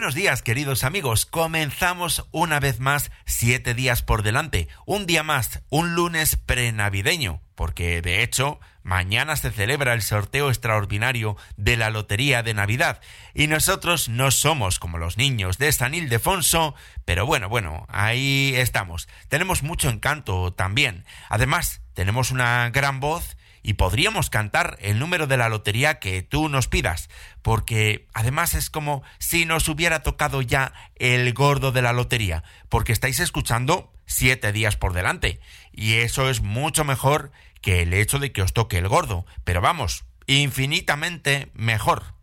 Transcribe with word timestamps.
Buenos 0.00 0.14
días, 0.14 0.40
queridos 0.40 0.82
amigos. 0.82 1.26
Comenzamos 1.26 2.26
una 2.30 2.58
vez 2.58 2.80
más 2.80 3.10
siete 3.26 3.74
días 3.74 4.02
por 4.02 4.22
delante. 4.22 4.66
Un 4.86 5.04
día 5.04 5.22
más, 5.22 5.60
un 5.68 5.94
lunes 5.94 6.36
prenavideño, 6.36 7.42
porque 7.54 8.00
de 8.00 8.22
hecho 8.22 8.60
mañana 8.82 9.36
se 9.36 9.50
celebra 9.50 9.92
el 9.92 10.00
sorteo 10.00 10.48
extraordinario 10.48 11.36
de 11.58 11.76
la 11.76 11.90
Lotería 11.90 12.42
de 12.42 12.54
Navidad. 12.54 13.02
Y 13.34 13.46
nosotros 13.46 14.08
no 14.08 14.30
somos 14.30 14.78
como 14.78 14.96
los 14.96 15.18
niños 15.18 15.58
de 15.58 15.70
San 15.70 15.92
Ildefonso, 15.92 16.74
pero 17.04 17.26
bueno, 17.26 17.50
bueno, 17.50 17.84
ahí 17.90 18.54
estamos. 18.56 19.06
Tenemos 19.28 19.62
mucho 19.62 19.90
encanto 19.90 20.54
también. 20.54 21.04
Además, 21.28 21.82
tenemos 21.92 22.30
una 22.30 22.70
gran 22.70 23.00
voz 23.00 23.36
y 23.62 23.74
podríamos 23.74 24.30
cantar 24.30 24.76
el 24.80 24.98
número 24.98 25.26
de 25.26 25.36
la 25.36 25.48
lotería 25.48 25.98
que 25.98 26.22
tú 26.22 26.48
nos 26.48 26.68
pidas, 26.68 27.08
porque 27.42 28.06
además 28.14 28.54
es 28.54 28.70
como 28.70 29.02
si 29.18 29.44
nos 29.44 29.68
hubiera 29.68 30.02
tocado 30.02 30.42
ya 30.42 30.72
el 30.96 31.32
gordo 31.32 31.72
de 31.72 31.82
la 31.82 31.92
lotería, 31.92 32.42
porque 32.68 32.92
estáis 32.92 33.20
escuchando 33.20 33.92
siete 34.06 34.52
días 34.52 34.76
por 34.76 34.92
delante, 34.92 35.40
y 35.72 35.94
eso 35.94 36.30
es 36.30 36.40
mucho 36.40 36.84
mejor 36.84 37.32
que 37.60 37.82
el 37.82 37.92
hecho 37.92 38.18
de 38.18 38.32
que 38.32 38.42
os 38.42 38.52
toque 38.52 38.78
el 38.78 38.88
gordo, 38.88 39.26
pero 39.44 39.60
vamos, 39.60 40.04
infinitamente 40.26 41.50
mejor. 41.54 42.14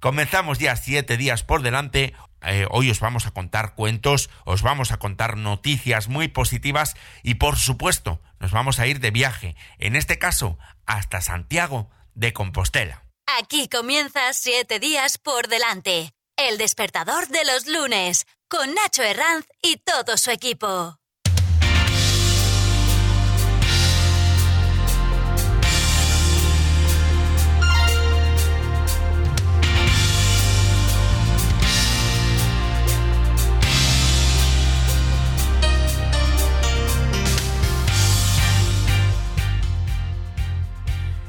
Comenzamos 0.00 0.60
ya 0.60 0.76
siete 0.76 1.16
días 1.16 1.42
por 1.42 1.62
delante. 1.62 2.14
Eh, 2.42 2.66
hoy 2.70 2.90
os 2.90 3.00
vamos 3.00 3.26
a 3.26 3.32
contar 3.32 3.74
cuentos, 3.74 4.30
os 4.44 4.62
vamos 4.62 4.92
a 4.92 4.98
contar 4.98 5.36
noticias 5.36 6.08
muy 6.08 6.28
positivas 6.28 6.94
y 7.22 7.34
por 7.34 7.56
supuesto 7.56 8.20
nos 8.38 8.52
vamos 8.52 8.78
a 8.78 8.86
ir 8.86 9.00
de 9.00 9.10
viaje, 9.10 9.56
en 9.78 9.96
este 9.96 10.18
caso 10.18 10.58
hasta 10.86 11.20
Santiago 11.20 11.90
de 12.14 12.32
Compostela. 12.32 13.04
Aquí 13.38 13.68
comienza 13.68 14.32
siete 14.32 14.78
días 14.78 15.18
por 15.18 15.48
delante. 15.48 16.12
El 16.36 16.56
despertador 16.56 17.28
de 17.28 17.44
los 17.44 17.66
lunes, 17.66 18.26
con 18.48 18.74
Nacho 18.74 19.02
Herranz 19.02 19.46
y 19.60 19.76
todo 19.76 20.16
su 20.16 20.30
equipo. 20.30 20.98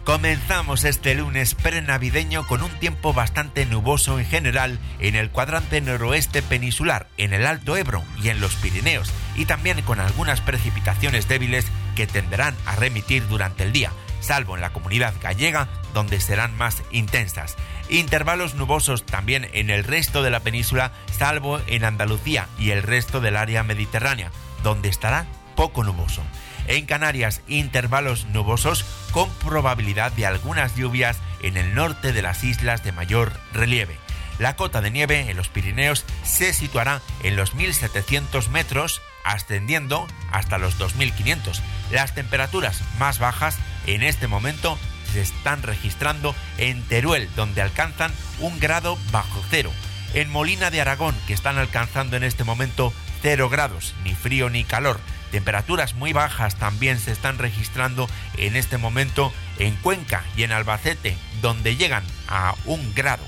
Comenzamos 0.10 0.86
este 0.86 1.14
lunes 1.14 1.54
prenavideño 1.54 2.48
con 2.48 2.64
un 2.64 2.72
tiempo 2.80 3.14
bastante 3.14 3.68
nuboso 3.68 4.18
en 4.18 4.26
general 4.26 4.80
en 5.00 5.16
el 5.16 5.30
cuadrante 5.30 5.82
noroeste 5.82 6.42
peninsular, 6.42 7.08
en 7.18 7.32
el 7.32 7.46
Alto 7.46 7.78
Ebro 7.78 8.04
y 8.20 8.30
en 8.30 8.42
los 8.42 8.56
Pirineos, 8.56 9.14
y 9.36 9.46
también 9.46 9.84
con 9.84 10.00
algunas 10.00 10.42
precipitaciones 10.42 11.28
débiles 11.28 11.68
que 11.96 12.08
tenderán 12.08 12.56
a 12.66 12.76
remitir 12.76 13.28
durante 13.28 13.62
el 13.62 13.72
día, 13.72 13.92
salvo 14.20 14.56
en 14.56 14.62
la 14.62 14.74
comunidad 14.74 15.14
gallega, 15.22 15.70
donde 15.94 16.20
serán 16.20 16.58
más 16.58 16.82
intensas. 16.90 17.56
Intervalos 17.88 18.56
nubosos 18.56 19.06
también 19.06 19.48
en 19.54 19.70
el 19.70 19.84
resto 19.84 20.24
de 20.24 20.32
la 20.32 20.40
península, 20.40 20.92
salvo 21.20 21.62
en 21.68 21.84
Andalucía 21.84 22.48
y 22.58 22.72
el 22.72 22.82
resto 22.82 23.22
del 23.22 23.38
área 23.38 23.62
mediterránea, 23.62 24.32
donde 24.64 24.90
estará 24.90 25.28
poco 25.56 25.84
nuboso. 25.84 26.24
En 26.70 26.86
Canarias, 26.86 27.42
intervalos 27.48 28.28
nubosos 28.28 28.86
con 29.12 29.28
probabilidad 29.40 30.12
de 30.12 30.28
algunas 30.28 30.76
lluvias 30.76 31.18
en 31.42 31.58
el 31.58 31.74
norte 31.74 32.14
de 32.14 32.22
las 32.22 32.44
islas 32.44 32.84
de 32.84 32.92
mayor 32.92 33.34
relieve. 33.54 33.98
La 34.38 34.56
cota 34.56 34.80
de 34.80 34.92
nieve 34.92 35.32
en 35.32 35.36
los 35.36 35.50
Pirineos 35.50 36.06
se 36.24 36.54
situará 36.54 37.02
en 37.24 37.36
los 37.36 37.56
1700 37.56 38.50
metros, 38.50 39.02
ascendiendo 39.26 40.06
hasta 40.32 40.60
los 40.60 40.78
2500. 40.78 41.60
Las 41.90 42.14
temperaturas 42.14 42.84
más 43.00 43.18
bajas 43.18 43.58
en 43.88 44.04
este 44.04 44.28
momento 44.28 44.78
se 45.12 45.22
están 45.22 45.64
registrando 45.64 46.36
en 46.60 46.84
Teruel, 46.84 47.28
donde 47.36 47.64
alcanzan 47.64 48.14
un 48.40 48.60
grado 48.60 48.96
bajo 49.12 49.44
cero. 49.50 49.72
En 50.14 50.30
Molina 50.30 50.70
de 50.70 50.82
Aragón, 50.82 51.16
que 51.26 51.34
están 51.34 51.58
alcanzando 51.58 52.16
en 52.16 52.24
este 52.24 52.44
momento 52.44 52.94
cero 53.24 53.50
grados, 53.50 53.96
ni 54.04 54.14
frío 54.14 54.52
ni 54.52 54.64
calor. 54.64 55.00
Temperaturas 55.32 55.94
muy 55.94 56.14
bajas 56.14 56.56
también 56.56 57.00
se 57.00 57.12
están 57.12 57.38
registrando 57.38 58.10
en 58.38 58.56
este 58.56 58.78
momento 58.78 59.32
en 59.58 59.76
Cuenca 59.76 60.24
y 60.36 60.44
en 60.44 60.52
Albacete, 60.52 61.18
donde 61.42 61.76
llegan 61.76 62.04
a 62.28 62.56
un 62.66 62.94
grado. 62.96 63.24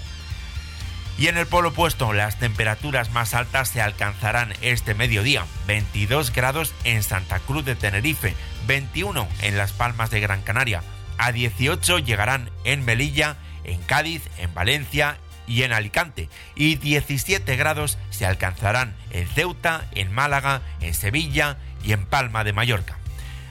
Y 1.17 1.27
en 1.27 1.37
el 1.37 1.45
polo 1.45 1.69
opuesto, 1.69 2.13
las 2.13 2.39
temperaturas 2.39 3.11
más 3.11 3.33
altas 3.35 3.69
se 3.69 3.81
alcanzarán 3.81 4.53
este 4.61 4.95
mediodía, 4.95 5.45
22 5.67 6.33
grados 6.33 6.73
en 6.83 7.03
Santa 7.03 7.39
Cruz 7.39 7.63
de 7.63 7.75
Tenerife, 7.75 8.33
21 8.65 9.27
en 9.41 9.57
Las 9.57 9.71
Palmas 9.71 10.09
de 10.09 10.19
Gran 10.19 10.41
Canaria, 10.41 10.81
a 11.21 11.31
18 11.31 11.99
llegarán 11.99 12.49
en 12.63 12.83
Melilla, 12.83 13.37
en 13.63 13.79
Cádiz, 13.83 14.23
en 14.39 14.51
Valencia 14.55 15.19
y 15.45 15.61
en 15.61 15.73
Alicante, 15.73 16.29
y 16.55 16.77
17 16.77 17.55
grados 17.55 17.99
se 18.09 18.25
alcanzarán 18.25 18.95
en 19.11 19.27
Ceuta, 19.27 19.85
en 19.93 20.11
Málaga, 20.11 20.63
en 20.79 20.95
Sevilla, 20.95 21.57
y 21.83 21.93
en 21.93 22.05
Palma 22.05 22.43
de 22.43 22.53
Mallorca. 22.53 22.97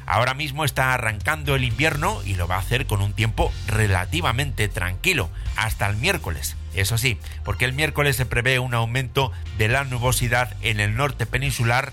Ahora 0.06 0.34
mismo 0.34 0.64
está 0.64 0.92
arrancando 0.92 1.54
el 1.54 1.62
invierno 1.62 2.20
y 2.24 2.34
lo 2.34 2.48
va 2.48 2.56
a 2.56 2.60
hacer 2.60 2.86
con 2.86 3.00
un 3.00 3.12
tiempo 3.12 3.52
relativamente 3.68 4.68
tranquilo, 4.68 5.30
hasta 5.56 5.86
el 5.86 5.96
miércoles. 5.96 6.56
Eso 6.74 6.98
sí, 6.98 7.18
porque 7.44 7.64
el 7.64 7.72
miércoles 7.72 8.16
se 8.16 8.26
prevé 8.26 8.58
un 8.58 8.74
aumento 8.74 9.30
de 9.56 9.68
la 9.68 9.84
nubosidad 9.84 10.56
en 10.62 10.80
el 10.80 10.96
norte 10.96 11.26
peninsular 11.26 11.92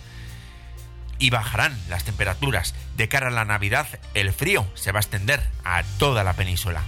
y 1.19 1.29
bajarán 1.29 1.77
las 1.89 2.05
temperaturas. 2.05 2.73
De 2.95 3.07
cara 3.07 3.27
a 3.27 3.31
la 3.31 3.45
Navidad, 3.45 3.87
el 4.13 4.33
frío 4.33 4.65
se 4.73 4.91
va 4.91 4.99
a 4.99 5.01
extender 5.01 5.43
a 5.63 5.83
toda 5.99 6.23
la 6.23 6.33
península. 6.33 6.81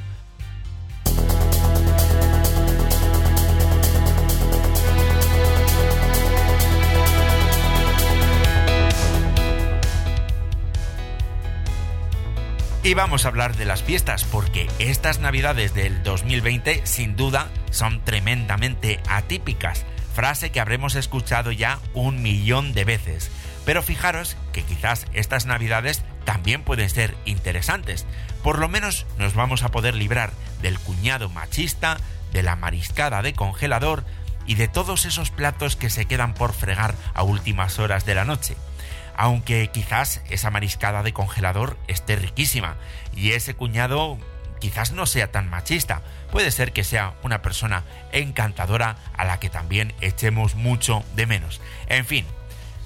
Y 12.82 12.94
vamos 12.94 13.26
a 13.26 13.28
hablar 13.28 13.58
de 13.58 13.66
las 13.66 13.84
fiestas, 13.84 14.24
porque 14.24 14.68
estas 14.80 15.20
navidades 15.20 15.74
del 15.74 16.02
2020 16.02 16.86
sin 16.86 17.18
duda 17.18 17.50
son 17.72 18.06
tremendamente 18.06 19.02
atípicas, 19.10 19.86
frase 20.16 20.52
que 20.52 20.62
habremos 20.62 20.96
escuchado 20.96 21.52
ya 21.52 21.80
un 21.94 22.22
millón 22.22 22.72
de 22.72 22.86
veces. 22.86 23.32
Pero 23.66 23.84
fijaros 23.84 24.38
que 24.54 24.64
quizás 24.64 25.08
estas 25.14 25.46
navidades 25.46 26.04
también 26.24 26.64
pueden 26.64 26.90
ser 26.90 27.18
interesantes. 27.26 28.06
Por 28.44 28.60
lo 28.60 28.70
menos 28.70 29.06
nos 29.18 29.34
vamos 29.34 29.64
a 29.64 29.72
poder 29.72 29.94
librar 29.94 30.32
del 30.62 30.80
cuñado 30.80 31.28
machista, 31.28 31.98
de 32.32 32.44
la 32.44 32.56
mariscada 32.56 33.22
de 33.22 33.34
congelador 33.34 34.06
y 34.46 34.56
de 34.56 34.70
todos 34.70 35.04
esos 35.04 35.32
platos 35.32 35.76
que 35.76 35.90
se 35.90 36.06
quedan 36.06 36.34
por 36.34 36.54
fregar 36.54 36.96
a 37.14 37.24
últimas 37.24 37.78
horas 37.78 38.06
de 38.06 38.16
la 38.16 38.24
noche 38.24 38.56
aunque 39.16 39.70
quizás 39.72 40.22
esa 40.30 40.52
mariscada 40.52 41.04
de 41.04 41.14
congelador 41.14 41.78
esté 41.88 42.16
riquísima 42.16 42.76
y 43.16 43.32
ese 43.32 43.54
cuñado 43.54 44.18
quizás 44.60 44.92
no 44.92 45.06
sea 45.06 45.32
tan 45.32 45.50
machista, 45.50 46.02
puede 46.32 46.52
ser 46.52 46.74
que 46.74 46.84
sea 46.84 47.14
una 47.24 47.42
persona 47.42 47.84
encantadora 48.12 48.98
a 49.16 49.26
la 49.26 49.40
que 49.40 49.50
también 49.50 49.94
echemos 50.02 50.56
mucho 50.56 51.04
de 51.16 51.26
menos. 51.26 51.62
En 51.88 52.06
fin, 52.06 52.26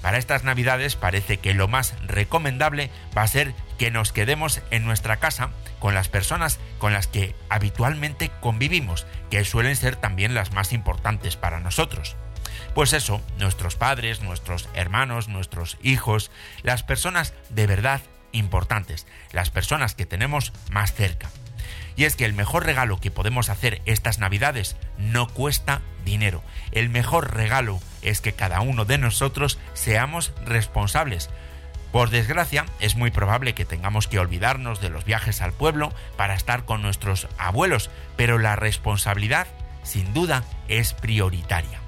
para 0.04 0.18
estas 0.18 0.44
navidades 0.44 0.96
parece 0.96 1.38
que 1.38 1.54
lo 1.54 1.66
más 1.66 1.94
recomendable 2.06 2.90
va 3.16 3.22
a 3.22 3.28
ser 3.28 3.54
que 3.78 3.90
nos 3.90 4.12
quedemos 4.12 4.60
en 4.70 4.84
nuestra 4.84 5.16
casa 5.16 5.50
con 5.78 5.94
las 5.94 6.08
personas 6.08 6.60
con 6.78 6.92
las 6.92 7.06
que 7.06 7.34
habitualmente 7.48 8.30
convivimos, 8.40 9.06
que 9.30 9.44
suelen 9.44 9.76
ser 9.76 9.96
también 9.96 10.34
las 10.34 10.52
más 10.52 10.72
importantes 10.72 11.36
para 11.36 11.60
nosotros. 11.60 12.16
Pues 12.74 12.92
eso, 12.92 13.20
nuestros 13.38 13.76
padres, 13.76 14.20
nuestros 14.20 14.68
hermanos, 14.74 15.28
nuestros 15.28 15.78
hijos, 15.80 16.32
las 16.64 16.82
personas 16.82 17.32
de 17.50 17.68
verdad 17.68 18.00
importantes, 18.32 19.06
las 19.30 19.50
personas 19.50 19.94
que 19.94 20.06
tenemos 20.06 20.52
más 20.70 20.92
cerca. 20.92 21.30
Y 21.94 22.02
es 22.02 22.16
que 22.16 22.24
el 22.24 22.32
mejor 22.32 22.66
regalo 22.66 22.98
que 22.98 23.12
podemos 23.12 23.48
hacer 23.48 23.80
estas 23.86 24.18
navidades 24.18 24.76
no 24.98 25.28
cuesta 25.28 25.82
dinero. 26.04 26.42
El 26.72 26.88
mejor 26.88 27.34
regalo 27.34 27.78
es 28.02 28.20
que 28.20 28.32
cada 28.32 28.60
uno 28.60 28.84
de 28.84 28.98
nosotros 28.98 29.60
seamos 29.74 30.32
responsables. 30.44 31.30
Por 31.92 32.10
desgracia, 32.10 32.66
es 32.80 32.96
muy 32.96 33.12
probable 33.12 33.54
que 33.54 33.64
tengamos 33.64 34.08
que 34.08 34.18
olvidarnos 34.18 34.80
de 34.80 34.90
los 34.90 35.04
viajes 35.04 35.42
al 35.42 35.52
pueblo 35.52 35.92
para 36.16 36.34
estar 36.34 36.64
con 36.64 36.82
nuestros 36.82 37.28
abuelos, 37.38 37.88
pero 38.16 38.38
la 38.38 38.56
responsabilidad, 38.56 39.46
sin 39.84 40.12
duda, 40.12 40.42
es 40.66 40.92
prioritaria. 40.92 41.83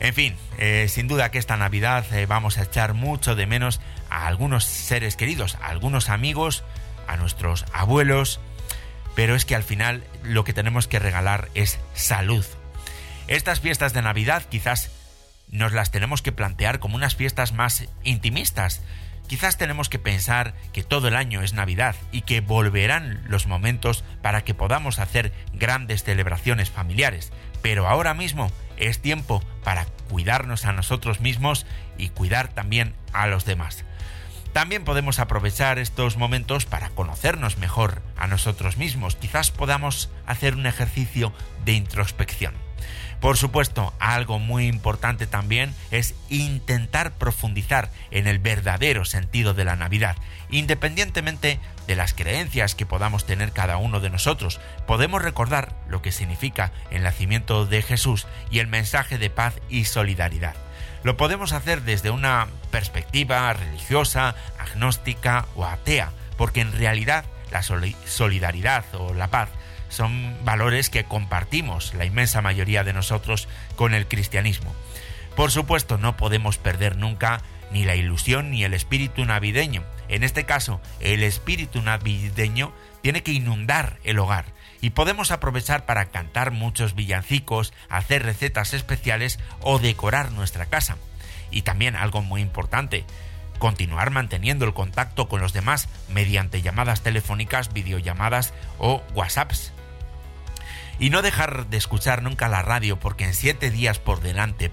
En 0.00 0.14
fin, 0.14 0.34
eh, 0.56 0.86
sin 0.88 1.08
duda 1.08 1.30
que 1.30 1.38
esta 1.38 1.58
Navidad 1.58 2.10
eh, 2.14 2.24
vamos 2.24 2.56
a 2.56 2.62
echar 2.62 2.94
mucho 2.94 3.34
de 3.36 3.46
menos 3.46 3.80
a 4.08 4.26
algunos 4.26 4.64
seres 4.64 5.14
queridos, 5.14 5.56
a 5.56 5.66
algunos 5.66 6.08
amigos, 6.08 6.64
a 7.06 7.18
nuestros 7.18 7.66
abuelos, 7.74 8.40
pero 9.14 9.34
es 9.34 9.44
que 9.44 9.54
al 9.54 9.62
final 9.62 10.02
lo 10.22 10.42
que 10.42 10.54
tenemos 10.54 10.88
que 10.88 10.98
regalar 10.98 11.50
es 11.54 11.78
salud. 11.92 12.46
Estas 13.28 13.60
fiestas 13.60 13.92
de 13.92 14.00
Navidad 14.00 14.42
quizás 14.48 14.90
nos 15.50 15.72
las 15.72 15.90
tenemos 15.90 16.22
que 16.22 16.32
plantear 16.32 16.78
como 16.78 16.96
unas 16.96 17.14
fiestas 17.14 17.52
más 17.52 17.84
intimistas. 18.02 18.80
Quizás 19.28 19.58
tenemos 19.58 19.88
que 19.88 19.98
pensar 19.98 20.54
que 20.72 20.82
todo 20.82 21.08
el 21.08 21.14
año 21.14 21.42
es 21.42 21.52
Navidad 21.52 21.94
y 22.10 22.22
que 22.22 22.40
volverán 22.40 23.22
los 23.28 23.46
momentos 23.46 24.02
para 24.22 24.42
que 24.42 24.54
podamos 24.54 24.98
hacer 24.98 25.32
grandes 25.52 26.04
celebraciones 26.04 26.70
familiares. 26.70 27.32
Pero 27.62 27.86
ahora 27.86 28.14
mismo 28.14 28.50
es 28.80 29.00
tiempo 29.00 29.42
para 29.62 29.86
cuidarnos 30.08 30.64
a 30.64 30.72
nosotros 30.72 31.20
mismos 31.20 31.66
y 31.96 32.08
cuidar 32.08 32.48
también 32.48 32.94
a 33.12 33.26
los 33.26 33.44
demás. 33.44 33.84
También 34.52 34.84
podemos 34.84 35.20
aprovechar 35.20 35.78
estos 35.78 36.16
momentos 36.16 36.66
para 36.66 36.90
conocernos 36.90 37.58
mejor 37.58 38.02
a 38.16 38.26
nosotros 38.26 38.76
mismos. 38.78 39.14
Quizás 39.14 39.52
podamos 39.52 40.10
hacer 40.26 40.56
un 40.56 40.66
ejercicio 40.66 41.32
de 41.64 41.74
introspección. 41.74 42.54
Por 43.20 43.36
supuesto, 43.36 43.92
algo 43.98 44.38
muy 44.38 44.66
importante 44.66 45.26
también 45.26 45.74
es 45.90 46.14
intentar 46.30 47.12
profundizar 47.12 47.90
en 48.10 48.26
el 48.26 48.38
verdadero 48.38 49.04
sentido 49.04 49.52
de 49.52 49.66
la 49.66 49.76
Navidad, 49.76 50.16
independientemente 50.48 51.60
de 51.86 51.96
las 51.96 52.14
creencias 52.14 52.74
que 52.74 52.86
podamos 52.86 53.26
tener 53.26 53.52
cada 53.52 53.76
uno 53.76 54.00
de 54.00 54.08
nosotros. 54.08 54.58
Podemos 54.86 55.20
recordar 55.20 55.74
lo 55.86 56.00
que 56.00 56.12
significa 56.12 56.72
el 56.90 57.02
nacimiento 57.02 57.66
de 57.66 57.82
Jesús 57.82 58.26
y 58.50 58.60
el 58.60 58.68
mensaje 58.68 59.18
de 59.18 59.28
paz 59.28 59.54
y 59.68 59.84
solidaridad. 59.84 60.54
Lo 61.02 61.18
podemos 61.18 61.52
hacer 61.52 61.82
desde 61.82 62.10
una 62.10 62.48
perspectiva 62.70 63.52
religiosa, 63.52 64.34
agnóstica 64.58 65.44
o 65.56 65.66
atea, 65.66 66.12
porque 66.38 66.62
en 66.62 66.72
realidad 66.72 67.26
la 67.50 67.62
solidaridad 67.62 68.84
o 68.94 69.12
la 69.12 69.28
paz 69.28 69.50
son 69.90 70.36
valores 70.44 70.88
que 70.88 71.04
compartimos 71.04 71.92
la 71.92 72.06
inmensa 72.06 72.40
mayoría 72.40 72.82
de 72.82 72.94
nosotros 72.94 73.48
con 73.76 73.92
el 73.92 74.08
cristianismo. 74.08 74.74
Por 75.36 75.50
supuesto, 75.50 75.98
no 75.98 76.16
podemos 76.16 76.56
perder 76.56 76.96
nunca 76.96 77.42
ni 77.70 77.84
la 77.84 77.94
ilusión 77.94 78.50
ni 78.50 78.64
el 78.64 78.74
espíritu 78.74 79.24
navideño. 79.24 79.84
En 80.08 80.24
este 80.24 80.44
caso, 80.44 80.80
el 81.00 81.22
espíritu 81.22 81.82
navideño 81.82 82.72
tiene 83.02 83.22
que 83.22 83.32
inundar 83.32 83.98
el 84.04 84.18
hogar 84.18 84.46
y 84.80 84.90
podemos 84.90 85.30
aprovechar 85.30 85.86
para 85.86 86.06
cantar 86.06 86.50
muchos 86.50 86.94
villancicos, 86.94 87.72
hacer 87.88 88.24
recetas 88.24 88.72
especiales 88.74 89.38
o 89.60 89.78
decorar 89.78 90.32
nuestra 90.32 90.66
casa. 90.66 90.96
Y 91.50 91.62
también 91.62 91.96
algo 91.96 92.22
muy 92.22 92.40
importante, 92.40 93.04
continuar 93.58 94.10
manteniendo 94.10 94.64
el 94.64 94.74
contacto 94.74 95.28
con 95.28 95.40
los 95.40 95.52
demás 95.52 95.88
mediante 96.08 96.62
llamadas 96.62 97.02
telefónicas, 97.02 97.72
videollamadas 97.72 98.54
o 98.78 99.02
WhatsApps. 99.14 99.72
Y 101.00 101.08
no 101.08 101.22
dejar 101.22 101.68
de 101.68 101.78
escuchar 101.78 102.22
nunca 102.22 102.46
la 102.48 102.60
radio 102.60 103.00
porque 103.00 103.24
en 103.24 103.32
7 103.32 103.70
días 103.70 103.98
por 103.98 104.20
delante 104.20 104.70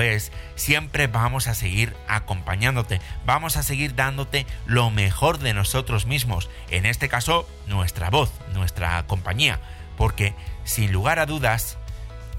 es, 0.00 0.32
siempre 0.56 1.06
vamos 1.06 1.46
a 1.46 1.54
seguir 1.54 1.94
acompañándote, 2.08 3.00
vamos 3.24 3.56
a 3.56 3.62
seguir 3.62 3.94
dándote 3.94 4.44
lo 4.66 4.90
mejor 4.90 5.38
de 5.38 5.54
nosotros 5.54 6.04
mismos, 6.04 6.50
en 6.68 6.84
este 6.84 7.08
caso 7.08 7.48
nuestra 7.68 8.10
voz, 8.10 8.32
nuestra 8.54 9.06
compañía, 9.06 9.60
porque 9.96 10.34
sin 10.64 10.90
lugar 10.90 11.20
a 11.20 11.26
dudas, 11.26 11.78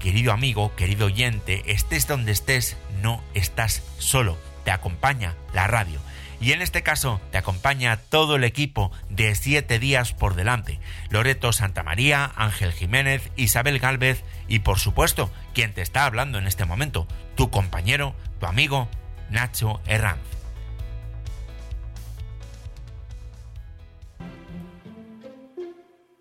querido 0.00 0.32
amigo, 0.32 0.76
querido 0.76 1.06
oyente, 1.06 1.62
estés 1.72 2.06
donde 2.06 2.32
estés, 2.32 2.76
no 3.00 3.24
estás 3.32 3.82
solo, 3.96 4.36
te 4.64 4.70
acompaña 4.70 5.34
la 5.54 5.66
radio 5.66 5.98
y 6.40 6.52
en 6.52 6.62
este 6.62 6.82
caso 6.82 7.20
te 7.30 7.38
acompaña 7.38 7.96
todo 7.96 8.36
el 8.36 8.44
equipo 8.44 8.90
de 9.08 9.34
siete 9.34 9.78
días 9.78 10.12
por 10.12 10.34
delante. 10.34 10.80
Loreto 11.10 11.52
Santamaría, 11.52 12.32
Ángel 12.36 12.72
Jiménez, 12.72 13.30
Isabel 13.36 13.78
Gálvez 13.78 14.24
y 14.48 14.60
por 14.60 14.78
supuesto 14.78 15.30
quien 15.54 15.74
te 15.74 15.82
está 15.82 16.06
hablando 16.06 16.38
en 16.38 16.46
este 16.46 16.64
momento, 16.64 17.06
tu 17.36 17.50
compañero, 17.50 18.14
tu 18.38 18.46
amigo, 18.46 18.88
Nacho 19.28 19.80
Herranz. 19.86 20.20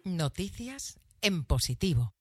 Noticias 0.04 1.00
en 1.22 1.44
positivo. 1.45 2.13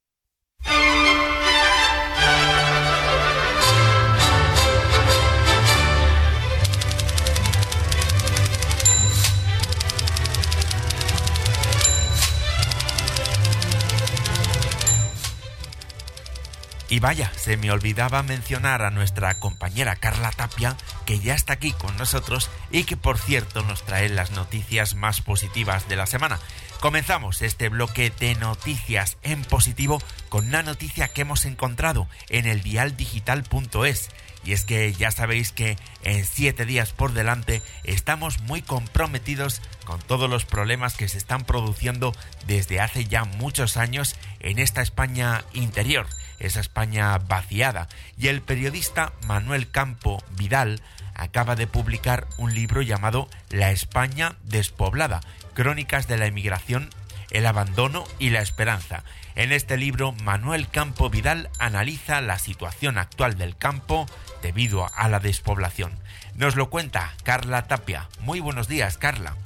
Y 16.91 17.01
vaya, 17.01 17.31
se 17.37 17.59
me 17.59 17.71
olvidaba 17.71 18.23
mencionar 18.23 18.83
a 18.83 18.91
nuestra 18.91 19.39
compañera 19.39 19.97
Carla 19.97 20.31
Tapia, 20.31 20.75
que 21.05 21.19
ya 21.19 21.35
está 21.35 21.55
aquí 21.55 21.73
con 21.73 21.97
nosotros 21.99 22.51
y 22.71 22.85
que 22.85 22.97
por 22.97 23.19
cierto 23.19 23.63
nos 23.63 23.83
trae 23.83 24.09
las 24.09 24.31
noticias 24.31 24.95
más 24.95 25.21
positivas 25.21 25.87
de 25.89 25.97
la 25.97 26.07
semana. 26.07 26.39
Comenzamos 26.81 27.43
este 27.43 27.69
bloque 27.69 28.11
de 28.21 28.37
noticias 28.37 29.19
en 29.23 29.43
positivo 29.45 30.01
con 30.29 30.47
una 30.47 30.63
noticia 30.63 31.09
que 31.09 31.23
hemos 31.23 31.45
encontrado 31.45 32.09
en 32.29 32.47
el 32.47 32.63
dialdigital.es. 32.63 34.09
Y 34.45 34.53
es 34.53 34.65
que 34.65 34.93
ya 34.93 35.11
sabéis 35.11 35.53
que 35.53 35.77
en 36.03 36.25
siete 36.25 36.65
días 36.65 36.93
por 36.93 37.13
delante 37.13 37.63
estamos 37.85 38.41
muy 38.41 38.63
comprometidos 38.63 39.61
con 39.85 40.01
todos 40.01 40.31
los 40.31 40.45
problemas 40.45 40.97
que 40.97 41.09
se 41.09 41.19
están 41.19 41.45
produciendo 41.45 42.15
desde 42.47 42.81
hace 42.81 43.05
ya 43.05 43.25
muchos 43.25 43.77
años 43.77 44.17
en 44.41 44.59
esta 44.59 44.83
España 44.83 45.45
interior 45.53 46.07
esa 46.39 46.61
España 46.61 47.19
vaciada. 47.19 47.89
Y 48.17 48.29
el 48.29 48.43
periodista 48.43 49.13
Manuel 49.27 49.71
Campo 49.71 50.23
Vidal 50.37 50.81
acaba 51.15 51.57
de 51.57 51.67
publicar 51.67 52.27
un 52.37 52.55
libro 52.55 52.83
llamado 52.83 53.29
La 53.51 53.71
España 53.71 54.37
despoblada, 54.45 55.21
crónicas 55.55 56.07
de 56.07 56.17
la 56.17 56.27
emigración, 56.27 56.91
el 57.31 57.47
abandono 57.47 58.05
y 58.19 58.31
la 58.31 58.41
esperanza. 58.41 59.05
En 59.35 59.53
este 59.53 59.77
libro, 59.77 60.13
Manuel 60.25 60.69
Campo 60.69 61.11
Vidal 61.11 61.51
analiza 61.59 62.21
la 62.21 62.39
situación 62.39 62.99
actual 62.99 63.39
del 63.39 63.57
campo 63.57 64.07
debido 64.43 64.87
a 64.95 65.09
la 65.09 65.21
despoblación. 65.21 65.93
Nos 66.35 66.57
lo 66.57 66.71
cuenta 66.71 67.15
Carla 67.23 67.67
Tapia. 67.67 68.09
Muy 68.21 68.41
buenos 68.41 68.69
días, 68.69 68.99
Carla. 68.99 69.37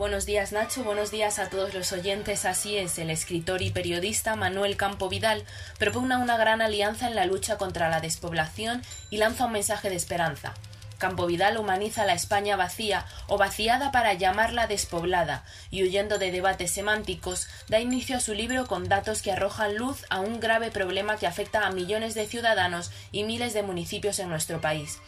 Buenos 0.00 0.24
días 0.24 0.52
Nacho, 0.52 0.82
buenos 0.82 1.10
días 1.10 1.38
a 1.38 1.50
todos 1.50 1.74
los 1.74 1.92
oyentes. 1.92 2.46
Así 2.46 2.78
es, 2.78 2.98
el 2.98 3.10
escritor 3.10 3.60
y 3.60 3.70
periodista 3.70 4.34
Manuel 4.34 4.78
Campo 4.78 5.10
Vidal 5.10 5.44
propone 5.78 6.16
una 6.16 6.38
gran 6.38 6.62
alianza 6.62 7.06
en 7.06 7.14
la 7.14 7.26
lucha 7.26 7.58
contra 7.58 7.90
la 7.90 8.00
despoblación 8.00 8.82
y 9.10 9.18
lanza 9.18 9.44
un 9.44 9.52
mensaje 9.52 9.90
de 9.90 9.96
esperanza. 9.96 10.54
Campo 11.00 11.26
Vidal 11.26 11.56
humaniza 11.56 12.04
la 12.04 12.12
España 12.12 12.56
vacía 12.56 13.06
o 13.26 13.38
vaciada 13.38 13.90
para 13.90 14.12
llamarla 14.12 14.66
despoblada 14.66 15.44
y 15.70 15.82
huyendo 15.82 16.18
de 16.18 16.30
debates 16.30 16.70
semánticos 16.70 17.48
da 17.68 17.80
inicio 17.80 18.18
a 18.18 18.20
su 18.20 18.34
libro 18.34 18.66
con 18.66 18.86
datos 18.86 19.22
que 19.22 19.32
arrojan 19.32 19.76
luz 19.76 20.04
a 20.10 20.20
un 20.20 20.40
grave 20.40 20.70
problema 20.70 21.16
que 21.16 21.26
afecta 21.26 21.66
a 21.66 21.72
millones 21.72 22.14
de 22.14 22.26
ciudadanos 22.26 22.92
y 23.12 23.24
miles 23.24 23.54
de 23.54 23.62
municipios 23.62 24.18
en 24.18 24.28
nuestro 24.28 24.60
país 24.60 24.98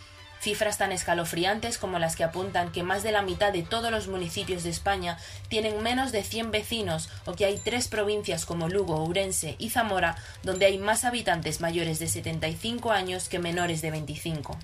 cifras 0.41 0.77
tan 0.77 0.91
escalofriantes 0.91 1.79
como 1.79 2.01
las 2.01 2.17
que 2.17 2.25
apuntan 2.25 2.73
que 2.73 2.83
más 2.83 3.05
de 3.05 3.13
la 3.13 3.23
mitad 3.23 3.53
de 3.53 3.63
todos 3.63 3.93
los 3.93 4.09
municipios 4.09 4.65
de 4.65 4.71
España 4.71 5.17
tienen 5.49 5.81
menos 5.85 6.11
de 6.11 6.25
100 6.25 6.51
vecinos 6.51 7.11
o 7.27 7.35
que 7.35 7.45
hay 7.45 7.59
tres 7.59 7.87
provincias 7.87 8.45
como 8.45 8.69
Lugo, 8.69 8.97
Ourense 8.97 9.55
y 9.59 9.71
Zamora 9.71 10.17
donde 10.43 10.67
hay 10.67 10.79
más 10.79 11.05
habitantes 11.05 11.61
mayores 11.61 12.01
de 12.01 12.09
75 12.09 12.91
años 12.91 13.29
que 13.29 13.39
menores 13.39 13.83
de 13.83 13.93
25. 13.93 14.59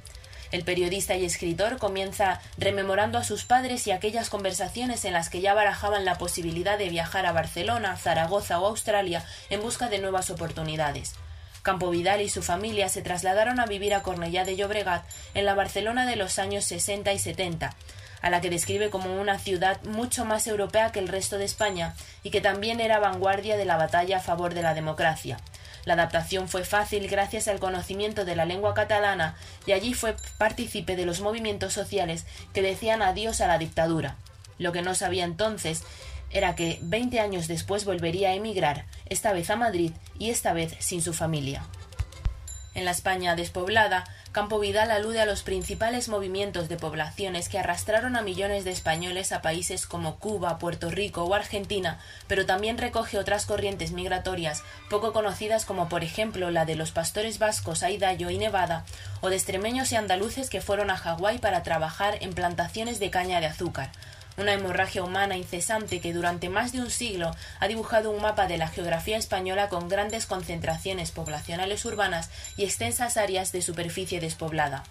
El 0.50 0.64
periodista 0.64 1.14
y 1.14 1.24
escritor 1.24 1.76
comienza 1.76 2.40
rememorando 2.56 3.18
a 3.18 3.24
sus 3.24 3.44
padres 3.44 3.86
y 3.86 3.90
aquellas 3.90 4.30
conversaciones 4.30 5.04
en 5.04 5.12
las 5.12 5.28
que 5.28 5.42
ya 5.42 5.52
barajaban 5.52 6.06
la 6.06 6.16
posibilidad 6.16 6.78
de 6.78 6.88
viajar 6.88 7.26
a 7.26 7.32
Barcelona, 7.32 7.96
Zaragoza 7.96 8.58
o 8.58 8.66
Australia 8.66 9.24
en 9.50 9.60
busca 9.60 9.88
de 9.88 9.98
nuevas 9.98 10.30
oportunidades. 10.30 11.14
Campo 11.62 11.90
Vidal 11.90 12.22
y 12.22 12.30
su 12.30 12.42
familia 12.42 12.88
se 12.88 13.02
trasladaron 13.02 13.60
a 13.60 13.66
vivir 13.66 13.92
a 13.92 14.02
Cornellá 14.02 14.44
de 14.44 14.56
Llobregat 14.56 15.04
en 15.34 15.44
la 15.44 15.54
Barcelona 15.54 16.06
de 16.06 16.16
los 16.16 16.38
años 16.38 16.64
60 16.64 17.12
y 17.12 17.18
70, 17.18 17.74
a 18.22 18.30
la 18.30 18.40
que 18.40 18.48
describe 18.48 18.88
como 18.88 19.20
una 19.20 19.38
ciudad 19.38 19.82
mucho 19.82 20.24
más 20.24 20.46
europea 20.46 20.92
que 20.92 20.98
el 20.98 21.08
resto 21.08 21.36
de 21.36 21.44
España 21.44 21.94
y 22.22 22.30
que 22.30 22.40
también 22.40 22.80
era 22.80 22.98
vanguardia 23.00 23.58
de 23.58 23.66
la 23.66 23.76
batalla 23.76 24.16
a 24.16 24.22
favor 24.22 24.54
de 24.54 24.62
la 24.62 24.72
democracia. 24.72 25.36
La 25.85 25.94
adaptación 25.94 26.49
fue 26.49 26.64
fácil 26.64 27.08
gracias 27.08 27.49
al 27.49 27.58
conocimiento 27.58 28.25
de 28.25 28.37
la 28.37 28.44
lengua 28.44 28.75
catalana 28.75 29.37
y 29.66 29.73
allí 29.73 29.94
fue 29.94 30.16
partícipe 30.38 30.97
de 30.97 31.06
los 31.06 31.20
movimientos 31.20 31.73
sociales 31.73 32.26
que 32.52 32.62
decían 32.62 33.02
adiós 33.02 33.40
a 33.40 33.47
la 33.47 33.58
dictadura. 33.58 34.16
Lo 34.58 34.73
que 34.73 34.82
no 34.82 34.94
sabía 34.94 35.25
entonces 35.25 35.82
era 36.30 36.54
que 36.54 36.78
20 36.82 37.20
años 37.20 37.49
después 37.49 37.85
volvería 37.85 38.30
a 38.30 38.35
emigrar, 38.35 38.87
esta 39.06 39.32
vez 39.32 39.50
a 39.50 39.56
Madrid 39.56 39.92
y 40.18 40.30
esta 40.30 40.52
vez 40.52 40.75
sin 40.78 41.00
su 41.00 41.14
familia. 41.14 41.62
En 42.78 42.85
la 42.85 42.92
España 42.92 43.35
despoblada, 43.35 44.04
Campo 44.30 44.61
Vidal 44.61 44.92
alude 44.92 45.20
a 45.20 45.26
los 45.26 45.42
principales 45.42 46.08
movimientos 46.08 46.68
de 46.68 46.76
poblaciones 46.76 47.49
que 47.49 47.58
arrastraron 47.58 48.14
a 48.14 48.23
millones 48.23 48.62
de 48.62 48.70
españoles 48.70 49.32
a 49.32 49.42
países 49.42 49.85
como 49.85 50.20
Cuba, 50.20 50.61
Puerto 50.61 50.88
Rico 50.88 51.25
o 51.25 51.35
Argentina, 51.35 51.99
pero 52.28 52.47
también 52.47 52.78
recoge 52.78 53.18
otras 53.18 53.47
corrientes 53.47 53.90
migratorias 53.90 54.62
poco 54.88 55.12
conocidas 55.12 55.64
como 55.64 55.88
por 55.88 56.04
ejemplo 56.04 56.52
la 56.52 56.66
de 56.66 56.76
los 56.76 56.92
pastores 56.92 57.40
vascos 57.40 57.82
a 57.82 57.90
Idaho 57.90 58.30
y 58.30 58.38
Nevada 58.38 58.85
o 59.23 59.28
de 59.28 59.35
extremeños 59.35 59.90
y 59.90 59.97
andaluces 59.97 60.49
que 60.49 60.61
fueron 60.61 60.90
a 60.90 60.97
Hawái 60.97 61.38
para 61.38 61.64
trabajar 61.64 62.18
en 62.20 62.32
plantaciones 62.32 63.00
de 63.00 63.11
caña 63.11 63.40
de 63.40 63.47
azúcar 63.47 63.90
una 64.38 64.54
hemorragia 64.54 65.02
humana 65.02 65.37
incesante 65.37 66.00
que 66.00 66.12
durante 66.12 66.49
más 66.49 66.73
de 66.73 66.80
un 66.80 66.90
siglo 66.90 67.35
ha 67.61 67.68
dibujado 67.68 68.11
un 68.11 68.23
mapa 68.23 68.47
de 68.47 68.57
la 68.57 68.68
geografía 68.68 69.18
española 69.18 69.68
con 69.68 69.88
grandes 69.88 70.26
concentraciones 70.26 71.11
poblacionales 71.11 71.85
urbanas 71.85 72.30
y 72.57 72.64
extensas 72.64 73.16
áreas 73.16 73.52
de 73.52 73.62
superficie 73.62 74.21
despoblada. 74.21 74.85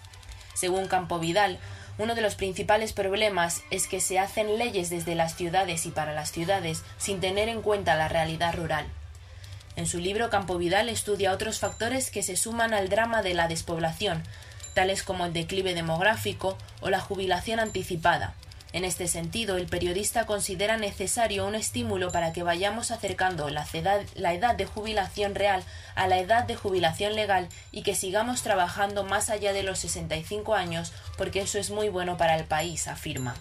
Según 0.54 0.86
Campo 0.86 1.18
Vidal, 1.18 1.58
uno 1.96 2.14
de 2.14 2.20
los 2.20 2.34
principales 2.34 2.92
problemas 2.92 3.62
es 3.70 3.88
que 3.88 4.00
se 4.00 4.18
hacen 4.18 4.58
leyes 4.58 4.90
desde 4.90 5.14
las 5.14 5.34
ciudades 5.34 5.86
y 5.86 5.90
para 5.90 6.12
las 6.12 6.30
ciudades 6.30 6.82
sin 6.98 7.20
tener 7.20 7.48
en 7.48 7.62
cuenta 7.62 7.96
la 7.96 8.08
realidad 8.08 8.54
rural. 8.54 8.86
En 9.76 9.86
su 9.86 9.98
libro 9.98 10.28
Campo 10.28 10.58
Vidal 10.58 10.88
estudia 10.88 11.32
otros 11.32 11.58
factores 11.58 12.10
que 12.10 12.22
se 12.22 12.36
suman 12.36 12.74
al 12.74 12.88
drama 12.88 13.22
de 13.22 13.34
la 13.34 13.48
despoblación, 13.48 14.22
tales 14.74 15.02
como 15.02 15.24
el 15.24 15.32
declive 15.32 15.74
demográfico 15.74 16.58
o 16.80 16.90
la 16.90 17.00
jubilación 17.00 17.60
anticipada, 17.60 18.34
en 18.78 18.84
este 18.84 19.08
sentido, 19.08 19.56
el 19.56 19.66
periodista 19.66 20.24
considera 20.24 20.76
necesario 20.76 21.46
un 21.46 21.56
estímulo 21.56 22.12
para 22.12 22.32
que 22.32 22.44
vayamos 22.44 22.92
acercando 22.92 23.50
la 23.50 23.66
edad, 23.72 24.54
de 24.54 24.66
jubilación 24.66 25.34
real 25.34 25.64
a 25.96 26.06
la 26.06 26.18
edad 26.18 26.44
de 26.44 26.54
jubilación 26.54 27.16
legal 27.16 27.48
y 27.72 27.82
que 27.82 27.96
sigamos 27.96 28.42
trabajando 28.42 29.02
más 29.02 29.30
allá 29.30 29.52
de 29.52 29.64
los 29.64 29.80
65 29.80 30.54
años 30.54 30.92
porque 31.16 31.40
eso 31.40 31.58
es 31.58 31.70
muy 31.70 31.88
bueno 31.88 32.16
para 32.16 32.36
el 32.36 32.44
país, 32.44 32.86
afirma. 32.86 33.34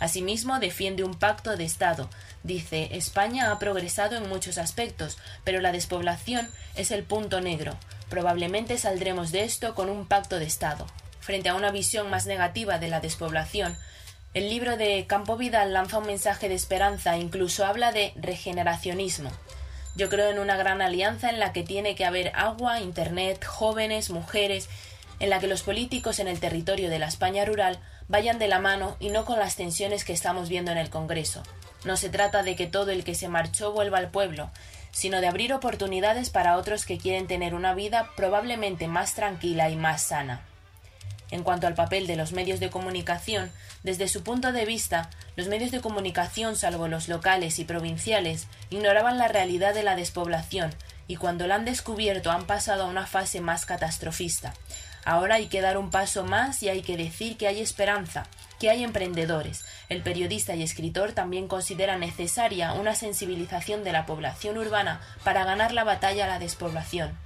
Asimismo, 0.00 0.58
defiende 0.58 1.02
un 1.02 1.14
pacto 1.14 1.56
de 1.56 1.64
Estado. 1.64 2.10
Dice, 2.42 2.90
España 2.92 3.50
ha 3.50 3.58
progresado 3.58 4.16
en 4.16 4.28
muchos 4.28 4.58
aspectos, 4.58 5.16
pero 5.44 5.62
la 5.62 5.72
despoblación 5.72 6.50
es 6.74 6.90
el 6.90 7.04
punto 7.04 7.40
negro. 7.40 7.74
Probablemente 8.10 8.76
saldremos 8.76 9.32
de 9.32 9.44
esto 9.44 9.74
con 9.74 9.88
un 9.88 10.06
pacto 10.06 10.38
de 10.38 10.44
Estado. 10.44 10.86
Frente 11.20 11.48
a 11.48 11.54
una 11.54 11.70
visión 11.70 12.10
más 12.10 12.26
negativa 12.26 12.78
de 12.78 12.88
la 12.88 13.00
despoblación, 13.00 13.78
el 14.34 14.50
libro 14.50 14.76
de 14.76 15.06
Campo 15.06 15.36
Vidal 15.36 15.72
lanza 15.72 15.98
un 15.98 16.06
mensaje 16.06 16.48
de 16.48 16.56
esperanza 16.56 17.14
e 17.14 17.20
incluso 17.20 17.64
habla 17.64 17.92
de 17.92 18.12
regeneracionismo. 18.16 19.30
Yo 19.94 20.08
creo 20.08 20.28
en 20.28 20.40
una 20.40 20.56
gran 20.56 20.82
alianza 20.82 21.30
en 21.30 21.38
la 21.38 21.52
que 21.52 21.62
tiene 21.62 21.94
que 21.94 22.04
haber 22.04 22.32
agua, 22.34 22.80
internet, 22.80 23.44
jóvenes, 23.44 24.10
mujeres, 24.10 24.68
en 25.20 25.30
la 25.30 25.38
que 25.38 25.46
los 25.46 25.62
políticos 25.62 26.18
en 26.18 26.26
el 26.26 26.40
territorio 26.40 26.90
de 26.90 26.98
la 26.98 27.06
España 27.06 27.44
rural 27.44 27.78
vayan 28.08 28.40
de 28.40 28.48
la 28.48 28.58
mano 28.58 28.96
y 28.98 29.10
no 29.10 29.24
con 29.24 29.38
las 29.38 29.54
tensiones 29.54 30.04
que 30.04 30.12
estamos 30.12 30.48
viendo 30.48 30.72
en 30.72 30.78
el 30.78 30.90
Congreso. 30.90 31.44
No 31.84 31.96
se 31.96 32.08
trata 32.08 32.42
de 32.42 32.56
que 32.56 32.66
todo 32.66 32.90
el 32.90 33.04
que 33.04 33.14
se 33.14 33.28
marchó 33.28 33.70
vuelva 33.70 33.98
al 33.98 34.10
pueblo, 34.10 34.50
sino 34.90 35.20
de 35.20 35.28
abrir 35.28 35.52
oportunidades 35.52 36.30
para 36.30 36.56
otros 36.56 36.86
que 36.86 36.98
quieren 36.98 37.28
tener 37.28 37.54
una 37.54 37.72
vida 37.72 38.10
probablemente 38.16 38.88
más 38.88 39.14
tranquila 39.14 39.70
y 39.70 39.76
más 39.76 40.02
sana. 40.02 40.44
En 41.34 41.42
cuanto 41.42 41.66
al 41.66 41.74
papel 41.74 42.06
de 42.06 42.14
los 42.14 42.30
medios 42.30 42.60
de 42.60 42.70
comunicación, 42.70 43.50
desde 43.82 44.06
su 44.06 44.22
punto 44.22 44.52
de 44.52 44.64
vista, 44.64 45.10
los 45.34 45.48
medios 45.48 45.72
de 45.72 45.80
comunicación, 45.80 46.54
salvo 46.54 46.86
los 46.86 47.08
locales 47.08 47.58
y 47.58 47.64
provinciales, 47.64 48.46
ignoraban 48.70 49.18
la 49.18 49.26
realidad 49.26 49.74
de 49.74 49.82
la 49.82 49.96
despoblación 49.96 50.72
y 51.08 51.16
cuando 51.16 51.48
la 51.48 51.56
han 51.56 51.64
descubierto 51.64 52.30
han 52.30 52.46
pasado 52.46 52.84
a 52.84 52.86
una 52.86 53.08
fase 53.08 53.40
más 53.40 53.66
catastrofista. 53.66 54.54
Ahora 55.04 55.34
hay 55.34 55.48
que 55.48 55.60
dar 55.60 55.76
un 55.76 55.90
paso 55.90 56.22
más 56.22 56.62
y 56.62 56.68
hay 56.68 56.82
que 56.82 56.96
decir 56.96 57.36
que 57.36 57.48
hay 57.48 57.60
esperanza, 57.60 58.28
que 58.60 58.70
hay 58.70 58.84
emprendedores. 58.84 59.64
El 59.88 60.02
periodista 60.02 60.54
y 60.54 60.62
escritor 60.62 61.14
también 61.14 61.48
considera 61.48 61.98
necesaria 61.98 62.74
una 62.74 62.94
sensibilización 62.94 63.82
de 63.82 63.90
la 63.90 64.06
población 64.06 64.56
urbana 64.56 65.00
para 65.24 65.44
ganar 65.44 65.72
la 65.72 65.82
batalla 65.82 66.26
a 66.26 66.28
la 66.28 66.38
despoblación. 66.38 67.18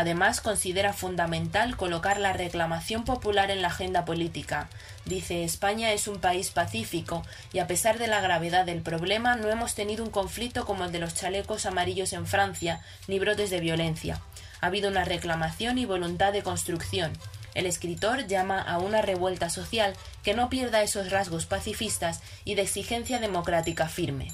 Además, 0.00 0.40
considera 0.40 0.94
fundamental 0.94 1.76
colocar 1.76 2.18
la 2.18 2.32
reclamación 2.32 3.04
popular 3.04 3.50
en 3.50 3.60
la 3.60 3.68
agenda 3.68 4.06
política. 4.06 4.70
Dice 5.04 5.44
España 5.44 5.92
es 5.92 6.08
un 6.08 6.20
país 6.20 6.48
pacífico 6.48 7.22
y 7.52 7.58
a 7.58 7.66
pesar 7.66 7.98
de 7.98 8.06
la 8.06 8.22
gravedad 8.22 8.64
del 8.64 8.80
problema 8.80 9.36
no 9.36 9.50
hemos 9.50 9.74
tenido 9.74 10.02
un 10.02 10.10
conflicto 10.10 10.64
como 10.64 10.86
el 10.86 10.92
de 10.92 11.00
los 11.00 11.14
chalecos 11.14 11.66
amarillos 11.66 12.14
en 12.14 12.26
Francia, 12.26 12.80
ni 13.08 13.18
brotes 13.18 13.50
de 13.50 13.60
violencia. 13.60 14.22
Ha 14.62 14.68
habido 14.68 14.88
una 14.88 15.04
reclamación 15.04 15.76
y 15.76 15.84
voluntad 15.84 16.32
de 16.32 16.42
construcción. 16.42 17.12
El 17.54 17.66
escritor 17.66 18.26
llama 18.26 18.58
a 18.58 18.78
una 18.78 19.02
revuelta 19.02 19.50
social 19.50 19.92
que 20.22 20.32
no 20.32 20.48
pierda 20.48 20.80
esos 20.80 21.10
rasgos 21.10 21.44
pacifistas 21.44 22.22
y 22.46 22.54
de 22.54 22.62
exigencia 22.62 23.18
democrática 23.18 23.86
firme. 23.86 24.32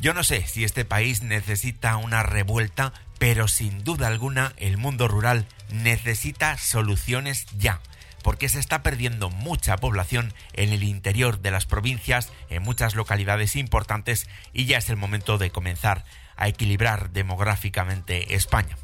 Yo 0.00 0.14
no 0.14 0.22
sé 0.22 0.46
si 0.46 0.62
este 0.62 0.84
país 0.84 1.22
necesita 1.22 1.96
una 1.96 2.22
revuelta, 2.22 2.92
pero 3.18 3.48
sin 3.48 3.84
duda 3.84 4.06
alguna 4.06 4.52
el 4.56 4.76
mundo 4.76 5.08
rural 5.08 5.46
necesita 5.70 6.56
soluciones 6.58 7.46
ya 7.58 7.80
porque 8.22 8.48
se 8.48 8.58
está 8.58 8.82
perdiendo 8.82 9.30
mucha 9.30 9.76
población 9.76 10.34
en 10.52 10.72
el 10.72 10.82
interior 10.82 11.40
de 11.40 11.50
las 11.50 11.66
provincias, 11.66 12.32
en 12.50 12.62
muchas 12.62 12.94
localidades 12.94 13.56
importantes, 13.56 14.28
y 14.52 14.66
ya 14.66 14.78
es 14.78 14.90
el 14.90 14.96
momento 14.96 15.38
de 15.38 15.50
comenzar 15.50 16.04
a 16.36 16.48
equilibrar 16.48 17.10
demográficamente 17.10 18.34
España. 18.34 18.76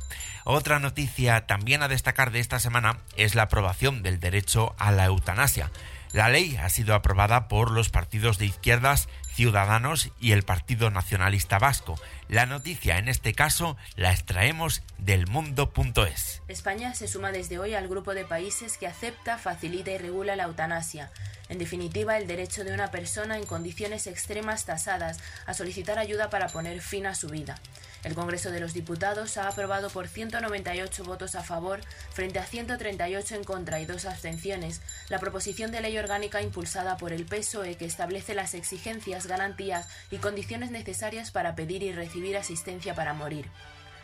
Otra 0.44 0.78
noticia 0.78 1.46
también 1.46 1.82
a 1.82 1.88
destacar 1.88 2.30
de 2.30 2.40
esta 2.40 2.60
semana 2.60 2.98
es 3.16 3.34
la 3.34 3.42
aprobación 3.42 4.02
del 4.02 4.20
derecho 4.20 4.74
a 4.78 4.92
la 4.92 5.06
eutanasia. 5.06 5.70
La 6.14 6.28
ley 6.28 6.56
ha 6.62 6.68
sido 6.68 6.94
aprobada 6.94 7.48
por 7.48 7.72
los 7.72 7.88
partidos 7.88 8.38
de 8.38 8.46
izquierdas 8.46 9.08
Ciudadanos 9.34 10.12
y 10.20 10.30
el 10.30 10.44
Partido 10.44 10.88
Nacionalista 10.88 11.58
Vasco. 11.58 11.98
La 12.28 12.46
noticia 12.46 12.98
en 12.98 13.08
este 13.08 13.32
caso 13.32 13.76
la 13.96 14.12
extraemos 14.12 14.84
del 14.98 15.26
mundo.es. 15.26 16.40
España 16.46 16.94
se 16.94 17.08
suma 17.08 17.32
desde 17.32 17.58
hoy 17.58 17.74
al 17.74 17.88
grupo 17.88 18.14
de 18.14 18.24
países 18.24 18.78
que 18.78 18.86
acepta, 18.86 19.38
facilita 19.38 19.90
y 19.90 19.98
regula 19.98 20.36
la 20.36 20.44
eutanasia. 20.44 21.10
En 21.48 21.58
definitiva, 21.58 22.16
el 22.16 22.28
derecho 22.28 22.62
de 22.62 22.72
una 22.72 22.92
persona 22.92 23.36
en 23.36 23.44
condiciones 23.44 24.06
extremas 24.06 24.66
tasadas 24.66 25.18
a 25.46 25.54
solicitar 25.54 25.98
ayuda 25.98 26.30
para 26.30 26.46
poner 26.46 26.80
fin 26.80 27.06
a 27.06 27.16
su 27.16 27.26
vida. 27.26 27.56
El 28.04 28.14
Congreso 28.14 28.50
de 28.50 28.60
los 28.60 28.74
Diputados 28.74 29.38
ha 29.38 29.48
aprobado 29.48 29.88
por 29.88 30.08
198 30.08 31.04
votos 31.04 31.34
a 31.34 31.42
favor 31.42 31.80
frente 32.12 32.38
a 32.38 32.44
138 32.44 33.34
en 33.34 33.44
contra 33.44 33.80
y 33.80 33.86
dos 33.86 34.04
abstenciones 34.04 34.82
la 35.08 35.18
proposición 35.18 35.72
de 35.72 35.80
ley 35.80 35.96
orgánica 35.96 36.42
impulsada 36.42 36.98
por 36.98 37.14
el 37.14 37.24
PSOE 37.24 37.76
que 37.76 37.86
establece 37.86 38.34
las 38.34 38.52
exigencias, 38.52 39.26
garantías 39.26 39.88
y 40.10 40.18
condiciones 40.18 40.70
necesarias 40.70 41.30
para 41.30 41.54
pedir 41.54 41.82
y 41.82 41.92
recibir 41.92 42.36
asistencia 42.36 42.94
para 42.94 43.14
morir. 43.14 43.46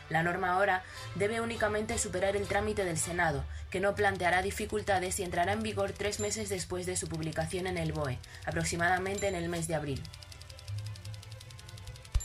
La 0.08 0.22
norma 0.22 0.54
ahora 0.54 0.82
debe 1.14 1.42
únicamente 1.42 1.98
superar 1.98 2.36
el 2.36 2.48
trámite 2.48 2.84
del 2.84 2.98
Senado, 2.98 3.44
que 3.70 3.80
no 3.80 3.94
planteará 3.94 4.42
dificultades 4.42 5.20
y 5.20 5.24
entrará 5.24 5.52
en 5.52 5.62
vigor 5.62 5.92
tres 5.92 6.20
meses 6.20 6.48
después 6.48 6.86
de 6.86 6.96
su 6.96 7.06
publicación 7.06 7.66
en 7.66 7.76
el 7.76 7.92
BOE, 7.92 8.18
aproximadamente 8.46 9.28
en 9.28 9.36
el 9.36 9.48
mes 9.48 9.68
de 9.68 9.76
abril. 9.76 10.02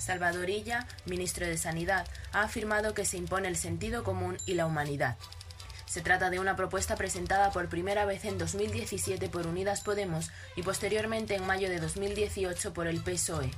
Salvador 0.05 0.51
Illa, 0.51 0.85
ministro 1.07 1.47
de 1.47 1.57
Sanidad, 1.57 2.05
ha 2.31 2.43
afirmado 2.43 2.93
que 2.93 3.05
se 3.05 3.17
impone 3.17 3.47
el 3.47 3.57
sentido 3.57 4.03
común 4.03 4.37
y 4.45 4.53
la 4.53 4.67
humanidad. 4.67 5.17
Se 5.87 6.01
trata 6.01 6.29
de 6.29 6.39
una 6.39 6.55
propuesta 6.55 6.95
presentada 6.95 7.49
por 7.49 7.69
primera 7.69 8.05
vez 8.05 8.23
en 8.25 8.37
2017 8.37 9.29
por 9.29 9.47
Unidas 9.47 9.81
Podemos 9.81 10.29
y 10.55 10.61
posteriormente 10.61 11.33
en 11.33 11.47
mayo 11.47 11.69
de 11.69 11.79
2018 11.79 12.71
por 12.71 12.85
el 12.85 13.01
PSOE. 13.01 13.49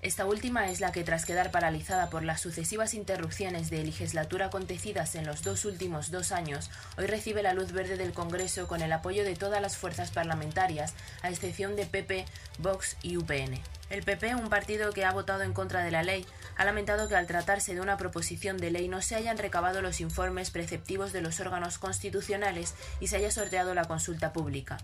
Esta 0.00 0.24
última 0.24 0.70
es 0.70 0.80
la 0.80 0.90
que, 0.90 1.04
tras 1.04 1.26
quedar 1.26 1.50
paralizada 1.50 2.08
por 2.08 2.24
las 2.24 2.40
sucesivas 2.40 2.94
interrupciones 2.94 3.68
de 3.68 3.84
legislatura 3.84 4.46
acontecidas 4.46 5.14
en 5.16 5.26
los 5.26 5.42
dos 5.42 5.66
últimos 5.66 6.10
dos 6.10 6.32
años, 6.32 6.70
hoy 6.96 7.06
recibe 7.06 7.42
la 7.42 7.52
luz 7.52 7.72
verde 7.72 7.98
del 7.98 8.14
Congreso 8.14 8.68
con 8.68 8.80
el 8.80 8.92
apoyo 8.92 9.22
de 9.22 9.36
todas 9.36 9.60
las 9.60 9.76
fuerzas 9.76 10.10
parlamentarias, 10.10 10.94
a 11.20 11.28
excepción 11.28 11.76
de 11.76 11.84
PP, 11.84 12.24
Vox 12.58 12.96
y 13.02 13.18
UPN. 13.18 13.60
El 13.90 14.02
PP, 14.02 14.34
un 14.34 14.48
partido 14.48 14.92
que 14.92 15.04
ha 15.04 15.12
votado 15.12 15.42
en 15.42 15.52
contra 15.52 15.82
de 15.84 15.90
la 15.90 16.02
ley, 16.02 16.26
ha 16.56 16.64
lamentado 16.64 17.08
que 17.08 17.16
al 17.16 17.26
tratarse 17.26 17.74
de 17.74 17.80
una 17.80 17.98
proposición 17.98 18.56
de 18.56 18.70
ley 18.70 18.88
no 18.88 19.02
se 19.02 19.14
hayan 19.14 19.36
recabado 19.36 19.82
los 19.82 20.00
informes 20.00 20.50
preceptivos 20.50 21.12
de 21.12 21.20
los 21.20 21.38
órganos 21.38 21.78
constitucionales 21.78 22.74
y 23.00 23.08
se 23.08 23.16
haya 23.16 23.30
sorteado 23.30 23.74
la 23.74 23.84
consulta 23.84 24.32
pública. 24.32 24.78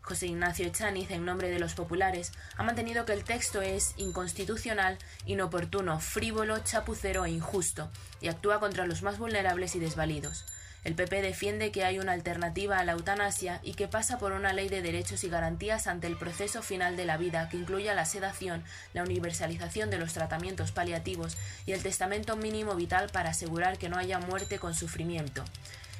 José 0.00 0.28
Ignacio 0.28 0.66
Echaniz, 0.66 1.10
en 1.10 1.24
nombre 1.24 1.50
de 1.50 1.58
los 1.58 1.74
populares, 1.74 2.32
ha 2.56 2.62
mantenido 2.62 3.04
que 3.04 3.12
el 3.12 3.24
texto 3.24 3.60
es 3.60 3.92
inconstitucional, 3.96 4.98
inoportuno, 5.26 5.98
frívolo, 5.98 6.60
chapucero 6.60 7.24
e 7.24 7.30
injusto, 7.30 7.90
y 8.20 8.28
actúa 8.28 8.60
contra 8.60 8.86
los 8.86 9.02
más 9.02 9.18
vulnerables 9.18 9.74
y 9.74 9.80
desvalidos. 9.80 10.44
El 10.86 10.94
PP 10.94 11.20
defiende 11.20 11.72
que 11.72 11.84
hay 11.84 11.98
una 11.98 12.12
alternativa 12.12 12.78
a 12.78 12.84
la 12.84 12.92
eutanasia 12.92 13.58
y 13.64 13.74
que 13.74 13.88
pasa 13.88 14.20
por 14.20 14.30
una 14.30 14.52
ley 14.52 14.68
de 14.68 14.82
derechos 14.82 15.24
y 15.24 15.28
garantías 15.28 15.88
ante 15.88 16.06
el 16.06 16.16
proceso 16.16 16.62
final 16.62 16.96
de 16.96 17.04
la 17.04 17.16
vida 17.16 17.48
que 17.48 17.56
incluya 17.56 17.92
la 17.92 18.04
sedación, 18.04 18.62
la 18.94 19.02
universalización 19.02 19.90
de 19.90 19.98
los 19.98 20.12
tratamientos 20.12 20.70
paliativos 20.70 21.36
y 21.66 21.72
el 21.72 21.82
testamento 21.82 22.36
mínimo 22.36 22.76
vital 22.76 23.10
para 23.12 23.30
asegurar 23.30 23.78
que 23.78 23.88
no 23.88 23.98
haya 23.98 24.20
muerte 24.20 24.60
con 24.60 24.76
sufrimiento. 24.76 25.42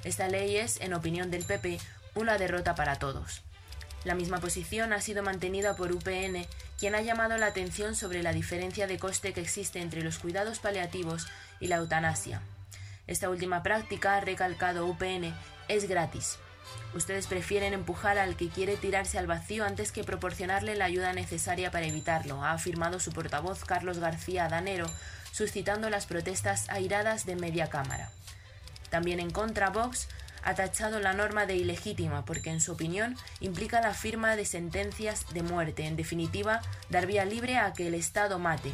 Esta 0.05 0.29
ley 0.29 0.57
es, 0.57 0.81
en 0.81 0.95
opinión 0.95 1.33
del 1.33 1.45
PP, 1.45 1.81
una 2.15 2.39
derrota 2.39 2.77
para 2.77 2.95
todos. 2.95 3.43
La 4.05 4.15
misma 4.15 4.39
posición 4.39 4.93
ha 4.93 5.01
sido 5.01 5.25
mantenida 5.25 5.75
por 5.75 5.91
UPN, 5.91 6.47
quien 6.79 6.95
ha 6.95 7.03
llamado 7.03 7.37
la 7.39 7.47
atención 7.47 7.97
sobre 7.97 8.23
la 8.23 8.33
diferencia 8.33 8.87
de 8.87 9.01
coste 9.01 9.33
que 9.33 9.41
existe 9.41 9.81
entre 9.81 10.03
los 10.03 10.21
cuidados 10.21 10.61
paliativos 10.61 11.27
y 11.59 11.67
la 11.67 11.79
eutanasia. 11.79 12.41
Esta 13.07 13.31
última 13.31 13.63
práctica, 13.63 14.17
ha 14.17 14.21
recalcado 14.21 14.87
UPN, 14.87 15.35
es 15.69 15.89
gratis. 15.89 16.39
Ustedes 16.95 17.27
prefieren 17.27 17.73
empujar 17.73 18.19
al 18.19 18.37
que 18.37 18.49
quiere 18.49 18.77
tirarse 18.77 19.19
al 19.19 19.27
vacío 19.27 19.65
antes 19.65 19.93
que 19.93 20.03
proporcionarle 20.03 20.75
la 20.75 20.87
ayuda 20.87 21.13
necesaria 21.13 21.71
para 21.71 21.87
evitarlo, 21.87 22.43
ha 22.43 22.53
afirmado 22.53 22.99
su 22.99 23.13
portavoz 23.13 23.65
Carlos 23.65 23.99
García 23.99 24.49
Danero, 24.49 24.91
suscitando 25.31 25.91
las 25.91 26.07
protestas 26.07 26.69
airadas 26.69 27.27
de 27.27 27.37
media 27.37 27.69
cámara. 27.69 28.11
También 28.91 29.21
en 29.21 29.31
contra, 29.31 29.71
Vox 29.71 30.09
ha 30.43 30.55
tachado 30.55 31.01
la 31.01 31.13
norma 31.13 31.45
de 31.45 31.57
ilegítima 31.57 32.25
porque, 32.25 32.51
en 32.51 32.61
su 32.61 32.73
opinión, 32.73 33.17
implica 33.41 33.81
la 33.81 33.95
firma 33.95 34.37
de 34.37 34.45
sentencias 34.45 35.27
de 35.35 35.43
muerte, 35.43 35.87
en 35.87 35.97
definitiva, 35.97 36.63
dar 36.89 37.07
vía 37.07 37.25
libre 37.25 37.59
a 37.59 37.73
que 37.73 37.89
el 37.89 37.95
Estado 37.95 38.39
mate. 38.39 38.73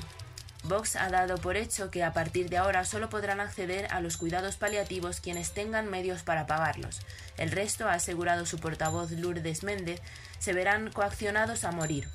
Vox 0.65 0.95
ha 0.95 1.09
dado 1.11 1.39
por 1.39 1.57
hecho 1.57 1.91
que 1.91 2.05
a 2.05 2.13
partir 2.13 2.49
de 2.49 2.57
ahora 2.57 2.85
solo 2.85 3.09
podrán 3.09 3.41
acceder 3.41 3.87
a 3.91 4.01
los 4.01 4.17
cuidados 4.17 4.57
paliativos 4.57 5.21
quienes 5.21 5.53
tengan 5.53 5.91
medios 5.91 6.23
para 6.23 6.47
pagarlos. 6.47 7.01
El 7.37 7.51
resto, 7.51 7.89
ha 7.89 7.95
asegurado 7.95 8.47
su 8.47 8.59
portavoz 8.59 9.11
Lourdes 9.11 9.65
Méndez, 9.65 10.01
se 10.39 10.53
verán 10.53 10.93
coaccionados 10.93 11.65
a 11.65 11.73
morir. 11.73 12.09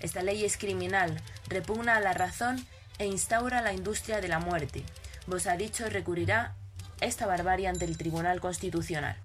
Esta 0.00 0.22
ley 0.22 0.44
es 0.44 0.58
criminal, 0.58 1.20
repugna 1.48 1.96
a 1.96 2.00
la 2.00 2.12
razón 2.12 2.66
e 2.98 3.06
instaura 3.06 3.62
la 3.62 3.72
industria 3.72 4.20
de 4.20 4.28
la 4.28 4.40
muerte. 4.40 4.84
Vox 5.26 5.46
ha 5.46 5.56
dicho 5.56 5.88
recurrirá 5.88 6.54
esta 7.00 7.26
barbarie 7.26 7.68
ante 7.68 7.86
el 7.86 7.96
Tribunal 7.96 8.40
Constitucional. 8.40 9.16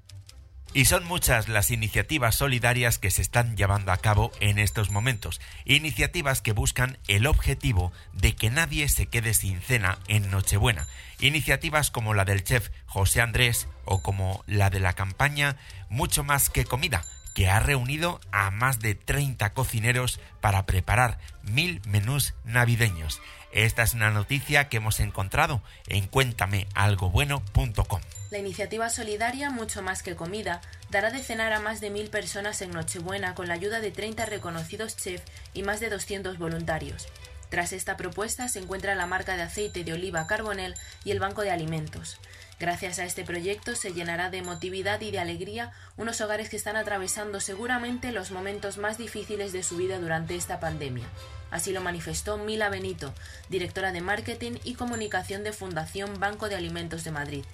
Y 0.74 0.86
son 0.86 1.04
muchas 1.04 1.50
las 1.50 1.70
iniciativas 1.70 2.36
solidarias 2.36 2.98
que 2.98 3.12
se 3.12 3.22
están 3.22 3.58
llevando 3.58 3.92
a 3.92 3.98
cabo 3.98 4.32
en 4.40 4.58
estos 4.58 4.90
momentos, 4.90 5.42
iniciativas 5.66 6.42
que 6.42 6.54
buscan 6.54 6.98
el 7.10 7.28
objetivo 7.28 7.92
de 8.13 8.36
que 8.36 8.50
nadie 8.50 8.88
se 8.88 9.08
quede 9.08 9.34
sin 9.34 9.60
cena 9.60 10.00
en 10.08 10.32
Nochebuena, 10.32 10.88
iniciativas 11.20 11.92
como 11.92 12.13
la 12.13 12.24
del 12.24 12.46
chef 12.46 12.70
José 12.86 13.20
Andrés 13.20 13.68
o 13.84 14.01
como 14.01 14.46
la 14.48 14.70
de 14.70 14.80
la 14.80 14.94
campaña 14.94 15.58
Mucho 15.90 16.24
más 16.24 16.50
que 16.50 16.63
comida, 16.63 17.04
que 17.36 17.50
ha 17.50 17.60
reunido 17.60 18.22
a 18.32 18.50
más 18.50 18.80
de 18.80 18.96
30 18.96 19.54
cocineros 19.54 20.22
para 20.40 20.66
preparar 20.66 21.20
mil 21.44 21.82
menús 21.86 22.34
navideños. 22.46 23.22
Esta 23.51 23.84
es 23.84 23.93
una 23.93 24.12
noticia 24.12 24.70
que 24.70 24.77
hemos 24.77 25.00
encontrado 25.00 25.62
en 25.88 26.08
cuéntamealgobueno.com. 26.08 28.01
La 28.29 28.38
iniciativa 28.38 28.89
solidaria 28.89 29.50
Mucho 29.50 29.81
más 29.81 30.03
que 30.03 30.15
comida 30.15 30.62
dará 30.89 31.12
de 31.12 31.22
cenar 31.22 31.51
a 31.51 31.60
más 31.60 31.81
de 31.81 31.89
mil 31.89 32.10
personas 32.10 32.62
en 32.62 32.72
Nochebuena 32.72 33.36
con 33.36 33.50
la 33.50 33.55
ayuda 33.55 33.81
de 33.81 33.91
30 33.91 34.25
reconocidos 34.25 34.96
chefs 34.96 35.24
y 35.53 35.63
más 35.63 35.81
de 35.81 35.89
200 35.89 36.38
voluntarios. 36.38 37.08
Tras 37.50 37.74
esta 37.74 37.98
propuesta 37.98 38.48
se 38.48 38.60
encuentra 38.60 38.96
la 38.96 39.05
marca 39.05 39.36
de 39.36 39.43
aceite 39.43 39.84
de 39.84 39.91
oliva 39.91 40.25
Carbonel 40.27 40.74
y 41.03 41.12
el 41.12 41.20
Banco 41.20 41.41
de 41.41 41.51
Alimentos. 41.51 42.22
Gracias 42.62 43.00
a 43.00 43.06
este 43.06 43.24
proyecto 43.24 43.75
se 43.75 43.91
llenará 43.91 44.30
de 44.30 44.38
emotividad 44.38 45.01
y 45.01 45.10
de 45.10 45.18
alegría 45.18 45.72
unos 45.98 46.22
hogares 46.22 46.48
que 46.48 46.58
están 46.58 46.75
atravesando 46.75 47.39
seguramente 47.39 48.12
los 48.12 48.30
momentos 48.30 48.77
más 48.77 49.00
difíciles 49.00 49.51
de 49.51 49.63
su 49.63 49.77
vida 49.77 49.98
durante 49.98 50.36
esta 50.36 50.60
pandemia. 50.60 51.08
Así 51.50 51.74
lo 51.74 51.82
manifestó 51.82 52.38
Mila 52.38 52.70
Benito, 52.70 53.15
directora 53.50 53.91
de 53.91 54.01
Marketing 54.01 54.60
y 54.63 54.75
Comunicación 54.75 55.44
de 55.44 55.53
Fundación 55.53 56.20
Banco 56.20 56.50
de 56.50 56.56
Alimentos 56.56 57.03
de 57.03 57.10
Madrid. 57.10 57.46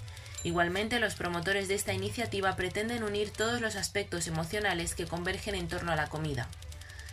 Igualmente, 0.43 0.99
los 0.99 1.15
promotores 1.15 1.69
de 1.69 1.75
esta 1.75 1.93
iniciativa 1.93 2.57
pretenden 2.57 3.03
unir 3.03 3.31
todos 3.31 3.61
los 3.61 3.77
aspectos 3.77 4.27
emocionales 4.27 4.93
que 4.93 5.05
convergen 5.05 5.55
en 5.55 5.69
torno 5.69 5.93
a 5.93 5.95
la 5.95 6.09
comida. 6.09 6.49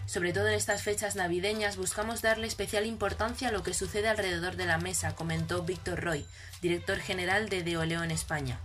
Sobre 0.06 0.32
todo 0.32 0.48
en 0.48 0.54
estas 0.54 0.82
fechas 0.82 1.16
navideñas 1.16 1.76
buscamos 1.76 2.20
darle 2.20 2.46
especial 2.46 2.86
importancia 2.86 3.48
a 3.48 3.52
lo 3.52 3.62
que 3.62 3.74
sucede 3.74 4.08
alrededor 4.08 4.56
de 4.56 4.66
la 4.66 4.78
mesa, 4.78 5.14
comentó 5.14 5.62
Víctor 5.62 6.02
Roy, 6.02 6.26
director 6.60 6.98
general 6.98 7.48
de 7.48 7.62
Deoleo 7.62 8.02
en 8.02 8.10
España. 8.10 8.60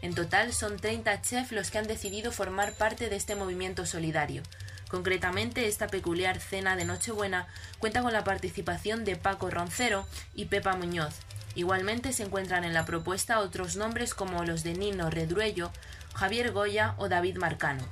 En 0.00 0.14
total 0.14 0.52
son 0.52 0.78
30 0.78 1.20
chefs 1.22 1.52
los 1.52 1.70
que 1.70 1.78
han 1.78 1.86
decidido 1.86 2.32
formar 2.32 2.72
parte 2.72 3.08
de 3.08 3.16
este 3.16 3.34
movimiento 3.34 3.84
solidario. 3.84 4.42
Concretamente, 4.88 5.68
esta 5.68 5.88
peculiar 5.88 6.40
cena 6.40 6.74
de 6.76 6.84
Nochebuena 6.84 7.46
cuenta 7.78 8.00
con 8.00 8.12
la 8.12 8.24
participación 8.24 9.04
de 9.04 9.16
Paco 9.16 9.50
Roncero 9.50 10.06
y 10.34 10.46
Pepa 10.46 10.74
Muñoz. 10.74 11.14
Igualmente 11.54 12.12
se 12.12 12.22
encuentran 12.22 12.64
en 12.64 12.72
la 12.72 12.86
propuesta 12.86 13.40
otros 13.40 13.76
nombres 13.76 14.14
como 14.14 14.44
los 14.44 14.62
de 14.62 14.74
Nino 14.74 15.10
Redruello, 15.10 15.70
Javier 16.14 16.52
Goya 16.52 16.94
o 16.96 17.08
David 17.08 17.36
Marcano. 17.36 17.84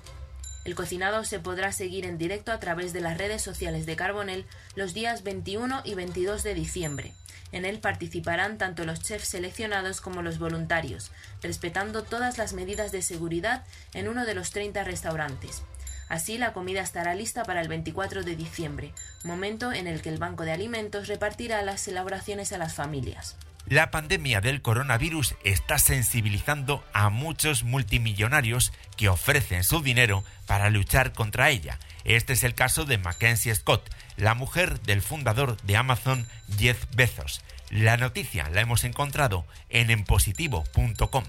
El 0.67 0.75
cocinado 0.75 1.23
se 1.23 1.39
podrá 1.39 1.71
seguir 1.71 2.05
en 2.05 2.19
directo 2.19 2.51
a 2.51 2.59
través 2.59 2.93
de 2.93 3.01
las 3.01 3.17
redes 3.17 3.41
sociales 3.41 3.87
de 3.87 3.95
Carbonel 3.95 4.47
los 4.75 4.95
días 4.95 5.23
21 5.23 5.83
y 5.85 5.95
22 5.95 6.43
de 6.43 6.55
diciembre. 6.55 7.15
En 7.53 7.65
él 7.65 7.79
participarán 7.79 8.59
tanto 8.59 8.85
los 8.85 9.01
chefs 9.01 9.29
seleccionados 9.29 10.01
como 10.01 10.23
los 10.23 10.41
voluntarios, 10.41 11.13
respetando 11.41 12.03
todas 12.03 12.37
las 12.37 12.53
medidas 12.53 12.91
de 12.91 13.03
seguridad 13.03 13.65
en 13.95 14.09
uno 14.09 14.27
de 14.27 14.35
los 14.35 14.51
30 14.51 14.83
restaurantes. 14.83 15.63
Así, 16.09 16.37
la 16.37 16.53
comida 16.53 16.81
estará 16.81 17.15
lista 17.15 17.45
para 17.45 17.61
el 17.61 17.69
24 17.69 18.25
de 18.25 18.35
diciembre, 18.35 18.93
momento 19.23 19.73
en 19.73 19.87
el 19.87 20.03
que 20.03 20.09
el 20.09 20.19
Banco 20.19 20.45
de 20.45 20.51
Alimentos 20.51 21.07
repartirá 21.07 21.63
las 21.63 21.87
elaboraciones 21.87 22.53
a 22.53 22.59
las 22.59 22.75
familias. 22.75 23.37
La 23.69 23.91
pandemia 23.91 24.41
del 24.41 24.63
coronavirus 24.63 25.35
está 25.43 25.81
sensibilizando 25.81 26.85
a 26.93 27.11
muchos 27.11 27.65
multimillonarios 27.65 28.73
que 28.97 29.09
ofrecen 29.09 29.65
su 29.65 29.83
dinero 29.83 30.23
para 30.47 30.71
luchar 30.71 31.13
contra 31.13 31.51
ella. 31.51 31.81
Este 32.05 32.35
es 32.35 32.45
el 32.45 32.55
caso 32.55 32.85
de 32.85 32.99
Mackenzie 32.99 33.53
Scott, 33.57 33.91
la 34.17 34.35
mujer 34.35 34.81
del 34.83 35.03
fundador 35.03 35.61
de 35.63 35.77
Amazon, 35.77 36.29
Jeff 36.57 36.85
Bezos. 36.95 37.41
La 37.69 37.97
noticia 37.97 38.49
la 38.51 38.61
hemos 38.61 38.85
encontrado 38.85 39.45
en 39.69 39.91
enpositivo.com. 39.91 41.25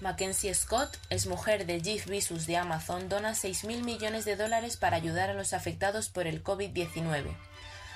Mackenzie 0.00 0.54
Scott 0.54 0.96
es 1.10 1.26
mujer 1.26 1.66
de 1.66 1.80
Jeff 1.80 2.06
Bezos 2.06 2.46
de 2.46 2.56
Amazon, 2.56 3.08
dona 3.08 3.32
6.000 3.32 3.82
millones 3.82 4.24
de 4.24 4.36
dólares 4.36 4.76
para 4.76 4.96
ayudar 4.96 5.30
a 5.30 5.34
los 5.34 5.52
afectados 5.52 6.08
por 6.08 6.28
el 6.28 6.44
COVID-19. 6.44 7.34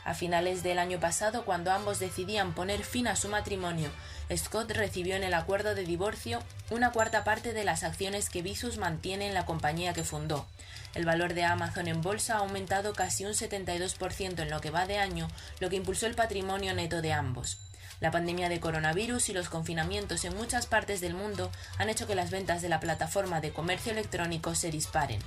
A 0.09 0.15
finales 0.15 0.63
del 0.63 0.79
año 0.79 0.99
pasado, 0.99 1.45
cuando 1.45 1.71
ambos 1.71 1.99
decidían 1.99 2.55
poner 2.55 2.83
fin 2.83 3.09
a 3.09 3.15
su 3.15 3.29
matrimonio, 3.29 3.91
Scott 4.35 4.71
recibió 4.71 5.15
en 5.17 5.23
el 5.23 5.35
acuerdo 5.35 5.75
de 5.75 5.85
divorcio 5.85 6.43
una 6.71 6.93
cuarta 6.93 7.25
parte 7.25 7.53
de 7.53 7.63
las 7.63 7.85
acciones 7.85 8.31
que 8.31 8.41
Bezos 8.41 8.79
mantiene 8.79 9.27
en 9.27 9.35
la 9.35 9.45
compañía 9.45 9.93
que 9.93 10.05
fundó. 10.05 10.47
El 10.95 11.05
valor 11.05 11.35
de 11.35 11.45
Amazon 11.45 11.89
en 11.89 12.01
bolsa 12.01 12.37
ha 12.37 12.39
aumentado 12.39 12.95
casi 12.95 13.27
un 13.27 13.33
72% 13.35 14.39
en 14.41 14.49
lo 14.49 14.63
que 14.63 14.71
va 14.71 14.87
de 14.87 14.97
año, 14.97 15.29
lo 15.61 15.69
que 15.69 15.77
impulsó 15.77 16.07
el 16.07 16.15
patrimonio 16.15 16.73
neto 16.73 17.03
de 17.03 17.13
ambos. 17.13 17.59
La 18.01 18.11
pandemia 18.11 18.49
de 18.49 18.61
coronavirus 18.61 19.29
y 19.29 19.35
los 19.35 19.51
confinamientos 19.51 20.25
en 20.25 20.35
muchas 20.35 20.65
partes 20.65 21.03
del 21.03 21.13
mundo 21.13 21.53
han 21.77 21.91
hecho 21.91 22.07
que 22.07 22.15
las 22.15 22.31
ventas 22.31 22.63
de 22.63 22.71
la 22.71 22.81
plataforma 22.81 23.43
de 23.43 23.53
comercio 23.53 23.93
electrónico 23.93 24.55
se 24.55 24.71
disparen. 24.71 25.21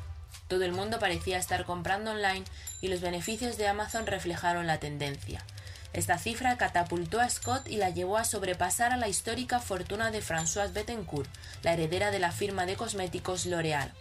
Todo 0.51 0.65
el 0.65 0.73
mundo 0.73 0.99
parecía 0.99 1.37
estar 1.37 1.63
comprando 1.63 2.11
online 2.11 2.43
y 2.81 2.89
los 2.89 2.99
beneficios 2.99 3.55
de 3.55 3.69
Amazon 3.69 4.05
reflejaron 4.05 4.67
la 4.67 4.81
tendencia. 4.81 5.45
Esta 5.93 6.17
cifra 6.17 6.57
catapultó 6.57 7.21
a 7.21 7.29
Scott 7.29 7.69
y 7.69 7.77
la 7.77 7.89
llevó 7.89 8.17
a 8.17 8.25
sobrepasar 8.25 8.91
a 8.91 8.97
la 8.97 9.07
histórica 9.07 9.61
fortuna 9.61 10.11
de 10.11 10.21
Françoise 10.21 10.73
Bettencourt, 10.73 11.29
la 11.63 11.71
heredera 11.71 12.11
de 12.11 12.19
la 12.19 12.33
firma 12.33 12.65
de 12.65 12.75
cosméticos 12.75 13.45
L'Oréal. 13.45 13.93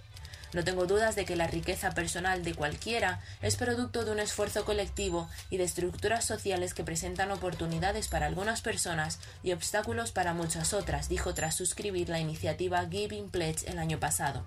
No 0.52 0.64
tengo 0.64 0.86
dudas 0.86 1.14
de 1.14 1.24
que 1.24 1.36
la 1.36 1.46
riqueza 1.46 1.92
personal 1.92 2.42
de 2.42 2.54
cualquiera 2.54 3.20
es 3.42 3.54
producto 3.54 4.04
de 4.04 4.10
un 4.10 4.18
esfuerzo 4.18 4.64
colectivo 4.64 5.28
y 5.50 5.56
de 5.56 5.62
estructuras 5.62 6.24
sociales 6.24 6.74
que 6.74 6.82
presentan 6.82 7.30
oportunidades 7.30 8.08
para 8.08 8.26
algunas 8.26 8.60
personas 8.60 9.20
y 9.44 9.52
obstáculos 9.52 10.10
para 10.10 10.34
muchas 10.34 10.72
otras, 10.72 11.08
dijo 11.08 11.32
tras 11.32 11.54
suscribir 11.54 12.08
la 12.08 12.18
iniciativa 12.18 12.84
Giving 12.90 13.30
Pledge 13.30 13.70
el 13.70 13.78
año 13.78 14.00
pasado 14.00 14.44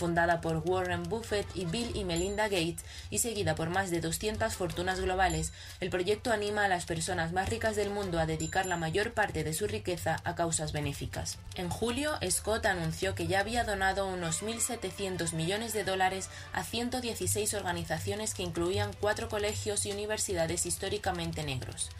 fundada 0.00 0.40
por 0.40 0.62
Warren 0.64 1.02
Buffett 1.02 1.46
y 1.54 1.66
Bill 1.66 1.94
y 1.94 2.04
Melinda 2.04 2.44
Gates 2.44 2.86
y 3.10 3.18
seguida 3.18 3.54
por 3.54 3.68
más 3.68 3.90
de 3.90 4.00
200 4.00 4.54
fortunas 4.54 4.98
globales, 4.98 5.52
el 5.78 5.90
proyecto 5.90 6.32
anima 6.32 6.64
a 6.64 6.68
las 6.68 6.86
personas 6.86 7.32
más 7.32 7.50
ricas 7.50 7.76
del 7.76 7.90
mundo 7.90 8.18
a 8.18 8.24
dedicar 8.24 8.64
la 8.64 8.78
mayor 8.78 9.12
parte 9.12 9.44
de 9.44 9.52
su 9.52 9.66
riqueza 9.66 10.16
a 10.24 10.34
causas 10.34 10.72
benéficas. 10.72 11.36
En 11.54 11.68
julio, 11.68 12.12
Scott 12.30 12.64
anunció 12.64 13.14
que 13.14 13.26
ya 13.26 13.40
había 13.40 13.64
donado 13.64 14.06
unos 14.06 14.42
1.700 14.42 15.34
millones 15.34 15.74
de 15.74 15.84
dólares 15.84 16.30
a 16.54 16.64
116 16.64 17.52
organizaciones 17.52 18.32
que 18.32 18.42
incluían 18.42 18.92
cuatro 18.98 19.28
colegios 19.28 19.84
y 19.84 19.92
universidades 19.92 20.64
históricamente 20.64 21.44
negros. 21.44 21.90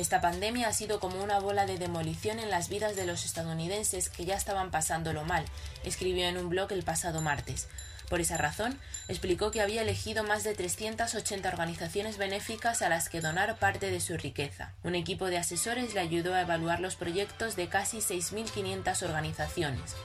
Esta 0.00 0.22
pandemia 0.22 0.66
ha 0.66 0.72
sido 0.72 0.98
como 0.98 1.22
una 1.22 1.40
bola 1.40 1.66
de 1.66 1.76
demolición 1.76 2.38
en 2.38 2.48
las 2.48 2.70
vidas 2.70 2.96
de 2.96 3.04
los 3.04 3.26
estadounidenses 3.26 4.08
que 4.08 4.24
ya 4.24 4.34
estaban 4.34 4.70
pasándolo 4.70 5.24
mal, 5.24 5.44
escribió 5.84 6.26
en 6.26 6.38
un 6.38 6.48
blog 6.48 6.72
el 6.72 6.84
pasado 6.84 7.20
martes. 7.20 7.68
Por 8.08 8.22
esa 8.22 8.38
razón, 8.38 8.78
explicó 9.08 9.50
que 9.50 9.60
había 9.60 9.82
elegido 9.82 10.24
más 10.24 10.42
de 10.42 10.54
380 10.54 11.46
organizaciones 11.46 12.16
benéficas 12.16 12.80
a 12.80 12.88
las 12.88 13.10
que 13.10 13.20
donar 13.20 13.58
parte 13.58 13.90
de 13.90 14.00
su 14.00 14.16
riqueza. 14.16 14.72
Un 14.84 14.94
equipo 14.94 15.26
de 15.26 15.36
asesores 15.36 15.92
le 15.92 16.00
ayudó 16.00 16.32
a 16.32 16.40
evaluar 16.40 16.80
los 16.80 16.96
proyectos 16.96 17.54
de 17.54 17.68
casi 17.68 17.98
6.500 17.98 19.02
organizaciones. 19.02 19.96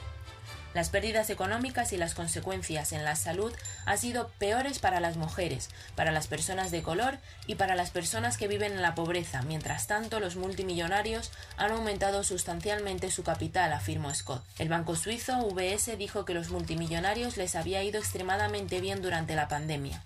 Las 0.76 0.90
pérdidas 0.90 1.30
económicas 1.30 1.94
y 1.94 1.96
las 1.96 2.12
consecuencias 2.12 2.92
en 2.92 3.02
la 3.02 3.16
salud 3.16 3.50
han 3.86 3.96
sido 3.96 4.28
peores 4.38 4.78
para 4.78 5.00
las 5.00 5.16
mujeres, 5.16 5.70
para 5.94 6.12
las 6.12 6.26
personas 6.26 6.70
de 6.70 6.82
color 6.82 7.16
y 7.46 7.54
para 7.54 7.74
las 7.76 7.90
personas 7.90 8.36
que 8.36 8.46
viven 8.46 8.72
en 8.72 8.82
la 8.82 8.94
pobreza. 8.94 9.40
Mientras 9.40 9.86
tanto, 9.86 10.20
los 10.20 10.36
multimillonarios 10.36 11.32
han 11.56 11.72
aumentado 11.72 12.24
sustancialmente 12.24 13.10
su 13.10 13.22
capital, 13.22 13.72
afirmó 13.72 14.14
Scott. 14.14 14.44
El 14.58 14.68
banco 14.68 14.96
suizo 14.96 15.38
UBS 15.38 15.96
dijo 15.96 16.26
que 16.26 16.34
los 16.34 16.50
multimillonarios 16.50 17.38
les 17.38 17.54
había 17.54 17.82
ido 17.82 17.98
extremadamente 17.98 18.82
bien 18.82 19.00
durante 19.00 19.34
la 19.34 19.48
pandemia. 19.48 20.02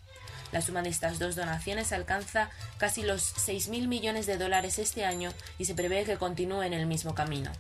La 0.53 0.63
suma 0.63 0.83
de 0.83 0.91
estas 0.91 1.19
dos 1.19 1.35
donaciones 1.35 1.91
alcanza 1.91 2.49
casi 2.79 3.03
los 3.03 3.35
6.000 3.35 3.89
millones 3.89 4.27
de 4.27 4.39
dólares 4.39 4.79
este 4.79 5.05
año 5.05 5.33
y 5.59 5.65
se 5.65 5.75
prevé 5.75 6.05
que 6.05 6.17
continúe 6.17 6.63
en 6.63 6.75
el 6.75 6.87
mismo 6.87 7.17
camino. 7.17 7.51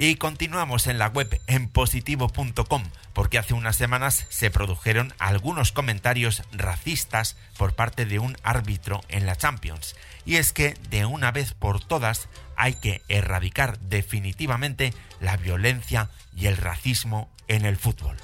Y 0.00 0.14
continuamos 0.14 0.86
en 0.86 0.96
la 0.96 1.08
web 1.08 1.40
en 1.48 1.68
positivo.com 1.68 2.84
porque 3.14 3.36
hace 3.36 3.52
unas 3.52 3.74
semanas 3.74 4.26
se 4.28 4.48
produjeron 4.48 5.12
algunos 5.18 5.72
comentarios 5.72 6.44
racistas 6.52 7.36
por 7.56 7.74
parte 7.74 8.06
de 8.06 8.20
un 8.20 8.36
árbitro 8.44 9.00
en 9.08 9.26
la 9.26 9.34
Champions. 9.34 9.96
Y 10.24 10.36
es 10.36 10.52
que 10.52 10.74
de 10.90 11.04
una 11.04 11.32
vez 11.32 11.52
por 11.52 11.84
todas 11.84 12.28
hay 12.54 12.74
que 12.74 13.02
erradicar 13.08 13.80
definitivamente 13.80 14.94
la 15.20 15.36
violencia 15.36 16.10
y 16.36 16.46
el 16.46 16.56
racismo 16.56 17.28
en 17.48 17.66
el 17.66 17.76
fútbol. 17.76 18.16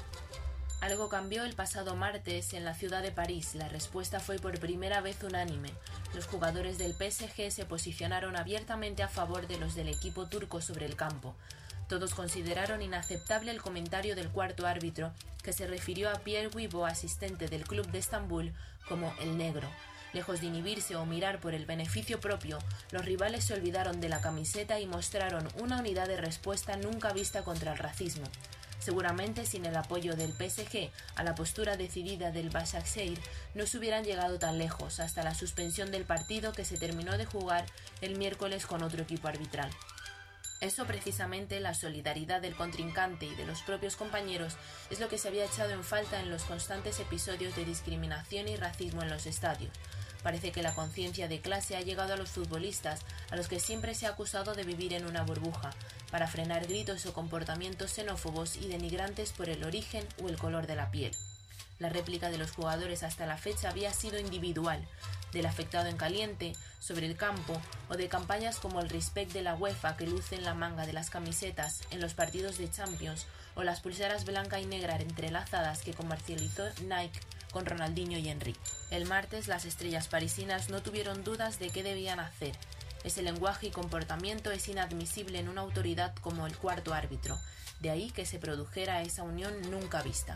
Algo 0.79 1.09
cambió 1.09 1.43
el 1.43 1.55
pasado 1.55 1.97
martes 1.97 2.53
en 2.53 2.63
la 2.63 2.73
ciudad 2.73 3.01
de 3.01 3.11
París. 3.11 3.55
La 3.55 3.67
respuesta 3.67 4.21
fue 4.21 4.37
por 4.37 4.59
primera 4.59 5.01
vez 5.01 5.21
unánime. 5.23 5.71
Los 6.13 6.27
jugadores 6.27 6.77
del 6.77 6.93
PSG 6.93 7.51
se 7.51 7.65
posicionaron 7.65 8.37
abiertamente 8.37 9.03
a 9.03 9.09
favor 9.09 9.47
de 9.47 9.57
los 9.57 9.75
del 9.75 9.89
equipo 9.89 10.27
turco 10.27 10.61
sobre 10.61 10.85
el 10.85 10.95
campo. 10.95 11.35
Todos 11.87 12.15
consideraron 12.15 12.81
inaceptable 12.81 13.51
el 13.51 13.61
comentario 13.61 14.15
del 14.15 14.29
cuarto 14.29 14.65
árbitro, 14.65 15.11
que 15.43 15.53
se 15.53 15.67
refirió 15.67 16.09
a 16.09 16.19
Pierre 16.19 16.47
Wibo, 16.47 16.85
asistente 16.85 17.47
del 17.47 17.67
club 17.67 17.85
de 17.91 17.99
Estambul, 17.99 18.53
como 18.87 19.13
el 19.21 19.37
negro. 19.37 19.69
Lejos 20.13 20.41
de 20.41 20.47
inhibirse 20.47 20.95
o 20.95 21.05
mirar 21.05 21.39
por 21.39 21.53
el 21.53 21.65
beneficio 21.65 22.19
propio, 22.19 22.57
los 22.91 23.05
rivales 23.05 23.43
se 23.43 23.53
olvidaron 23.53 24.01
de 24.01 24.09
la 24.09 24.21
camiseta 24.21 24.79
y 24.79 24.87
mostraron 24.87 25.47
una 25.59 25.79
unidad 25.79 26.07
de 26.07 26.17
respuesta 26.17 26.77
nunca 26.77 27.13
vista 27.13 27.43
contra 27.43 27.73
el 27.73 27.77
racismo. 27.77 28.25
Seguramente 28.79 29.45
sin 29.45 29.65
el 29.65 29.75
apoyo 29.75 30.15
del 30.15 30.31
PSG 30.31 30.91
a 31.15 31.23
la 31.23 31.35
postura 31.35 31.75
decidida 31.75 32.31
del 32.31 32.49
Başakşehir 32.49 33.19
no 33.55 33.65
se 33.65 33.77
hubieran 33.77 34.03
llegado 34.03 34.39
tan 34.39 34.57
lejos 34.57 34.99
hasta 34.99 35.23
la 35.23 35.33
suspensión 35.33 35.91
del 35.91 36.05
partido 36.05 36.53
que 36.53 36.65
se 36.65 36.77
terminó 36.77 37.17
de 37.17 37.25
jugar 37.25 37.65
el 38.01 38.17
miércoles 38.17 38.65
con 38.65 38.83
otro 38.83 39.03
equipo 39.03 39.27
arbitral. 39.27 39.71
Eso 40.65 40.87
precisamente, 40.87 41.59
la 41.59 41.75
solidaridad 41.75 42.41
del 42.41 42.55
contrincante 42.55 43.27
y 43.27 43.35
de 43.35 43.45
los 43.45 43.61
propios 43.61 43.95
compañeros, 43.95 44.55
es 44.89 44.99
lo 44.99 45.09
que 45.09 45.19
se 45.19 45.27
había 45.27 45.45
echado 45.45 45.69
en 45.69 45.83
falta 45.83 46.19
en 46.19 46.31
los 46.31 46.41
constantes 46.41 46.99
episodios 46.99 47.55
de 47.55 47.65
discriminación 47.65 48.47
y 48.47 48.55
racismo 48.55 49.03
en 49.03 49.11
los 49.11 49.27
estadios. 49.27 49.71
Parece 50.23 50.51
que 50.51 50.63
la 50.63 50.73
conciencia 50.73 51.27
de 51.27 51.39
clase 51.39 51.75
ha 51.75 51.81
llegado 51.81 52.15
a 52.15 52.17
los 52.17 52.31
futbolistas, 52.31 53.01
a 53.29 53.35
los 53.35 53.47
que 53.47 53.59
siempre 53.59 53.93
se 53.93 54.07
ha 54.07 54.09
acusado 54.09 54.55
de 54.55 54.63
vivir 54.63 54.93
en 54.93 55.05
una 55.05 55.21
burbuja, 55.21 55.69
para 56.09 56.25
frenar 56.25 56.65
gritos 56.65 57.05
o 57.05 57.13
comportamientos 57.13 57.91
xenófobos 57.91 58.55
y 58.55 58.67
denigrantes 58.67 59.33
por 59.33 59.49
el 59.49 59.63
origen 59.65 60.07
o 60.23 60.29
el 60.29 60.39
color 60.39 60.65
de 60.65 60.77
la 60.77 60.89
piel. 60.89 61.11
La 61.77 61.89
réplica 61.89 62.29
de 62.29 62.37
los 62.37 62.51
jugadores 62.51 63.03
hasta 63.03 63.25
la 63.25 63.37
fecha 63.37 63.69
había 63.69 63.91
sido 63.91 64.17
individual, 64.17 64.87
del 65.33 65.45
afectado 65.45 65.87
en 65.87 65.97
caliente, 65.97 66.53
sobre 66.79 67.05
el 67.05 67.17
campo, 67.17 67.61
o 67.89 67.97
de 67.97 68.07
campañas 68.07 68.59
como 68.59 68.79
el 68.79 68.89
Respect 68.89 69.33
de 69.33 69.41
la 69.41 69.55
UEFA 69.55 69.97
que 69.97 70.07
luce 70.07 70.35
en 70.35 70.45
la 70.45 70.53
manga 70.53 70.85
de 70.85 70.93
las 70.93 71.09
camisetas 71.09 71.81
en 71.91 71.99
los 71.99 72.13
partidos 72.13 72.57
de 72.57 72.71
Champions, 72.71 73.25
o 73.55 73.63
las 73.63 73.81
pulseras 73.81 74.25
blanca 74.25 74.59
y 74.59 74.65
negra 74.65 74.95
entrelazadas 74.95 75.81
que 75.81 75.93
comercializó 75.93 76.63
Nike 76.83 77.19
con 77.51 77.65
Ronaldinho 77.65 78.17
y 78.17 78.29
Henry. 78.29 78.55
El 78.91 79.05
martes 79.05 79.47
las 79.47 79.65
estrellas 79.65 80.07
parisinas 80.07 80.69
no 80.69 80.81
tuvieron 80.81 81.23
dudas 81.23 81.59
de 81.59 81.69
qué 81.69 81.83
debían 81.83 82.19
hacer. 82.19 82.55
Ese 83.03 83.21
lenguaje 83.21 83.67
y 83.67 83.71
comportamiento 83.71 84.51
es 84.51 84.67
inadmisible 84.67 85.39
en 85.39 85.49
una 85.49 85.61
autoridad 85.61 86.15
como 86.15 86.47
el 86.47 86.57
cuarto 86.57 86.93
árbitro, 86.93 87.37
de 87.79 87.91
ahí 87.91 88.11
que 88.11 88.25
se 88.25 88.39
produjera 88.39 89.01
esa 89.01 89.23
unión 89.23 89.53
nunca 89.69 90.01
vista. 90.01 90.35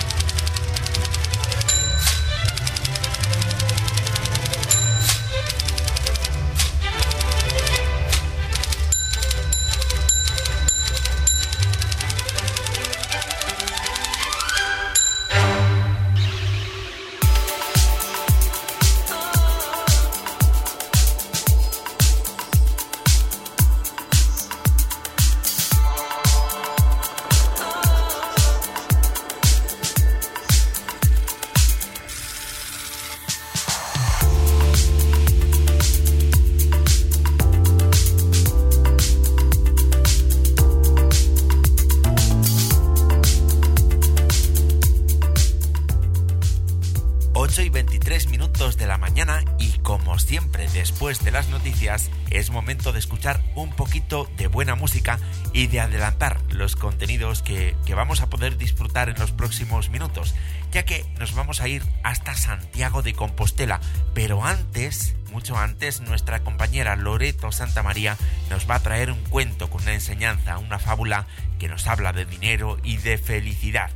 es 52.41 52.49
momento 52.49 52.91
de 52.91 52.99
escuchar 52.99 53.41
un 53.55 53.69
poquito 53.71 54.29
de 54.35 54.47
buena 54.47 54.75
música 54.75 55.19
y 55.53 55.67
de 55.67 55.79
adelantar 55.79 56.41
los 56.49 56.75
contenidos 56.75 57.41
que, 57.41 57.75
que 57.85 57.95
vamos 57.95 58.21
a 58.21 58.29
poder 58.29 58.57
disfrutar 58.57 59.09
en 59.09 59.19
los 59.19 59.31
próximos 59.31 59.89
minutos, 59.89 60.35
ya 60.71 60.83
que 60.83 61.05
nos 61.19 61.33
vamos 61.33 61.61
a 61.61 61.67
ir 61.67 61.83
hasta 62.03 62.35
Santiago 62.35 63.01
de 63.01 63.13
Compostela, 63.13 63.79
pero 64.13 64.43
antes 64.43 65.15
mucho 65.31 65.57
antes, 65.57 66.01
nuestra 66.01 66.43
compañera 66.43 66.97
Loreto 66.97 67.53
Santa 67.53 67.83
María 67.83 68.17
nos 68.49 68.69
va 68.69 68.75
a 68.75 68.83
traer 68.83 69.11
un 69.11 69.23
cuento 69.23 69.69
con 69.69 69.81
una 69.83 69.93
enseñanza, 69.93 70.57
una 70.57 70.77
fábula 70.77 71.25
que 71.57 71.69
nos 71.69 71.87
habla 71.87 72.11
de 72.11 72.25
dinero 72.25 72.77
y 72.83 72.97
de 72.97 73.17
felicidad. 73.17 73.91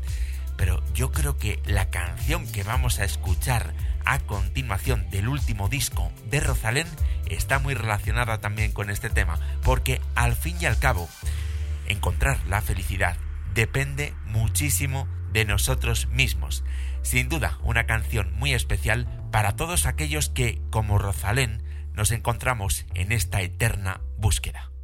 Pero 0.55 0.81
yo 0.93 1.11
creo 1.11 1.37
que 1.37 1.59
la 1.65 1.89
canción 1.89 2.47
que 2.47 2.63
vamos 2.63 2.99
a 2.99 3.03
escuchar 3.03 3.73
a 4.05 4.19
continuación 4.19 5.09
del 5.09 5.27
último 5.27 5.69
disco 5.69 6.11
de 6.29 6.39
Rosalén 6.39 6.87
está 7.29 7.59
muy 7.59 7.73
relacionada 7.73 8.39
también 8.39 8.71
con 8.71 8.89
este 8.89 9.09
tema, 9.09 9.39
porque 9.63 10.01
al 10.15 10.35
fin 10.35 10.57
y 10.59 10.65
al 10.65 10.79
cabo, 10.79 11.09
encontrar 11.87 12.39
la 12.47 12.61
felicidad 12.61 13.17
depende 13.53 14.13
muchísimo 14.25 15.07
de 15.31 15.45
nosotros 15.45 16.07
mismos. 16.07 16.63
Sin 17.01 17.29
duda, 17.29 17.57
una 17.63 17.85
canción 17.85 18.33
muy 18.35 18.53
especial 18.53 19.07
para 19.31 19.55
todos 19.55 19.85
aquellos 19.85 20.29
que, 20.29 20.61
como 20.69 20.97
Rosalén, 20.97 21.63
nos 21.93 22.11
encontramos 22.11 22.85
en 22.93 23.11
esta 23.11 23.41
eterna 23.41 24.01
búsqueda. 24.17 24.74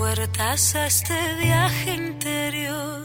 Puertas 0.00 0.74
a 0.76 0.86
este 0.86 1.18
viaje 1.34 1.94
interior. 1.94 3.04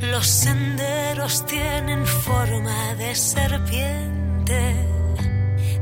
Los 0.00 0.26
senderos 0.26 1.46
tienen 1.46 2.04
forma 2.04 2.94
de 2.96 3.14
serpiente, 3.14 4.60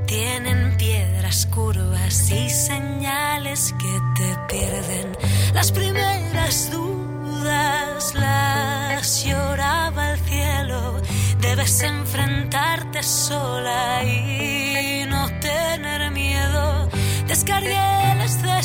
tienen 0.07 0.77
piedras 0.77 1.47
curvas 1.47 2.31
y 2.31 2.51
señales 2.51 3.75
que 3.81 3.95
te 4.19 4.31
pierden. 4.51 5.17
Las 5.55 5.73
primeras 5.73 6.71
dudas 6.71 8.15
las 8.15 9.25
lloraba 9.25 10.13
el 10.13 10.19
cielo, 10.29 11.01
debes 11.41 11.81
enfrentarte 11.81 13.03
sola 13.03 14.05
y 14.05 15.07
no 15.09 15.27
tener 15.41 16.11
miedo 16.11 16.91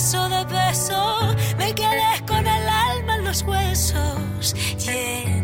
exceso 0.02 0.30
de 0.30 0.46
peso, 0.48 1.20
me 1.60 1.76
quedé 1.76 2.26
con 2.28 2.40
el 2.40 2.68
alma 2.68 3.18
en 3.18 3.26
los 3.26 3.44
huesos, 3.44 4.56
llené 4.80 5.41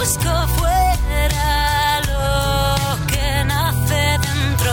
busco 0.00 0.32
fuera 0.56 2.00
lo 2.10 3.06
que 3.06 3.44
nace 3.44 4.18
dentro. 4.28 4.72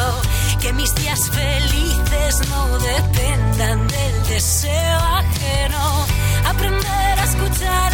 Que 0.61 0.71
mis 0.73 0.95
días 0.95 1.29
felices 1.29 2.47
no 2.49 2.79
dependan 2.79 3.87
del 3.87 4.23
deseo 4.29 4.99
ajeno. 5.21 6.05
Aprender 6.45 7.19
a 7.19 7.23
escuchar 7.23 7.86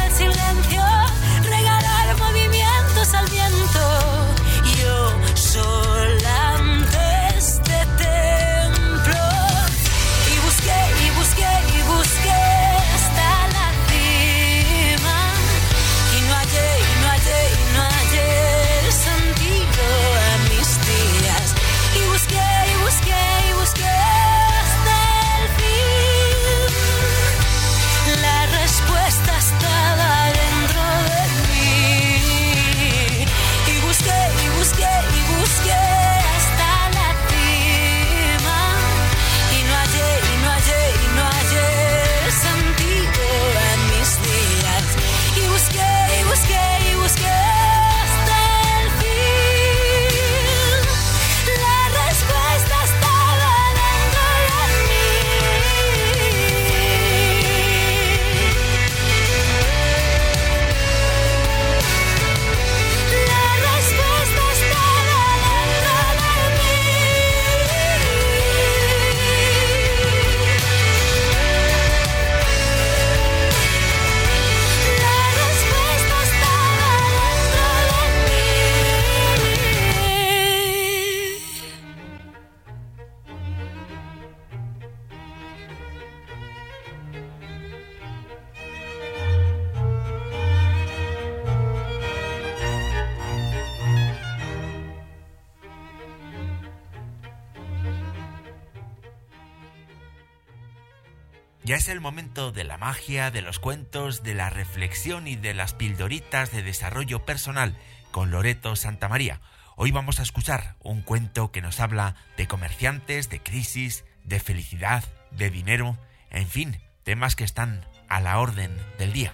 es 101.83 101.89
el 101.89 101.99
momento 101.99 102.53
de 102.53 102.63
la 102.63 102.77
magia, 102.77 103.29
de 103.29 103.41
los 103.41 103.59
cuentos, 103.59 104.23
de 104.23 104.33
la 104.33 104.49
reflexión 104.49 105.27
y 105.27 105.35
de 105.35 105.53
las 105.53 105.73
pildoritas 105.73 106.49
de 106.53 106.63
desarrollo 106.63 107.25
personal 107.25 107.75
con 108.11 108.31
Loreto 108.31 108.77
Santamaría. 108.77 109.41
Hoy 109.75 109.91
vamos 109.91 110.21
a 110.21 110.23
escuchar 110.23 110.77
un 110.79 111.01
cuento 111.01 111.51
que 111.51 111.61
nos 111.61 111.81
habla 111.81 112.15
de 112.37 112.47
comerciantes, 112.47 113.29
de 113.29 113.43
crisis, 113.43 114.05
de 114.23 114.39
felicidad, 114.39 115.03
de 115.31 115.49
dinero, 115.49 115.97
en 116.29 116.47
fin, 116.47 116.81
temas 117.03 117.35
que 117.35 117.43
están 117.43 117.85
a 118.07 118.21
la 118.21 118.39
orden 118.39 118.73
del 118.97 119.11
día. 119.11 119.33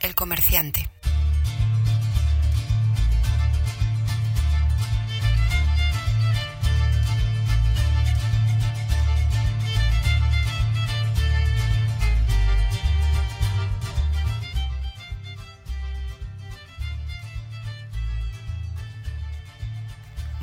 El 0.00 0.14
comerciante. 0.14 0.88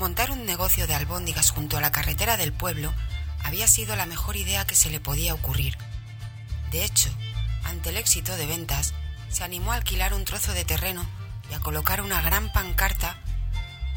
Montar 0.04 0.32
un 0.32 0.46
negocio 0.46 0.86
de 0.86 0.96
albóndigas 0.96 1.52
junto 1.52 1.78
a 1.78 1.82
la 1.82 1.94
carretera 1.94 2.36
del 2.36 2.52
pueblo 2.52 2.94
había 3.42 3.70
sido 3.70 3.96
la 3.96 4.06
mejor 4.06 4.36
idea 4.36 4.68
que 4.68 4.76
se 4.76 4.90
le 4.90 5.00
podía 5.00 5.34
ocurrir. 5.34 5.78
De 6.72 6.84
hecho, 6.84 7.10
ante 7.64 7.88
el 7.88 7.96
éxito 7.96 8.36
de 8.36 8.46
ventas, 8.46 8.94
se 9.30 9.46
animó 9.46 9.72
a 9.72 9.76
alquilar 9.76 10.14
un 10.14 10.26
trozo 10.26 10.52
de 10.52 10.66
terreno 10.66 11.06
y 11.50 11.54
a 11.54 11.62
colocar 11.62 12.02
una 12.02 12.22
gran 12.22 12.52
pancarta 12.52 13.16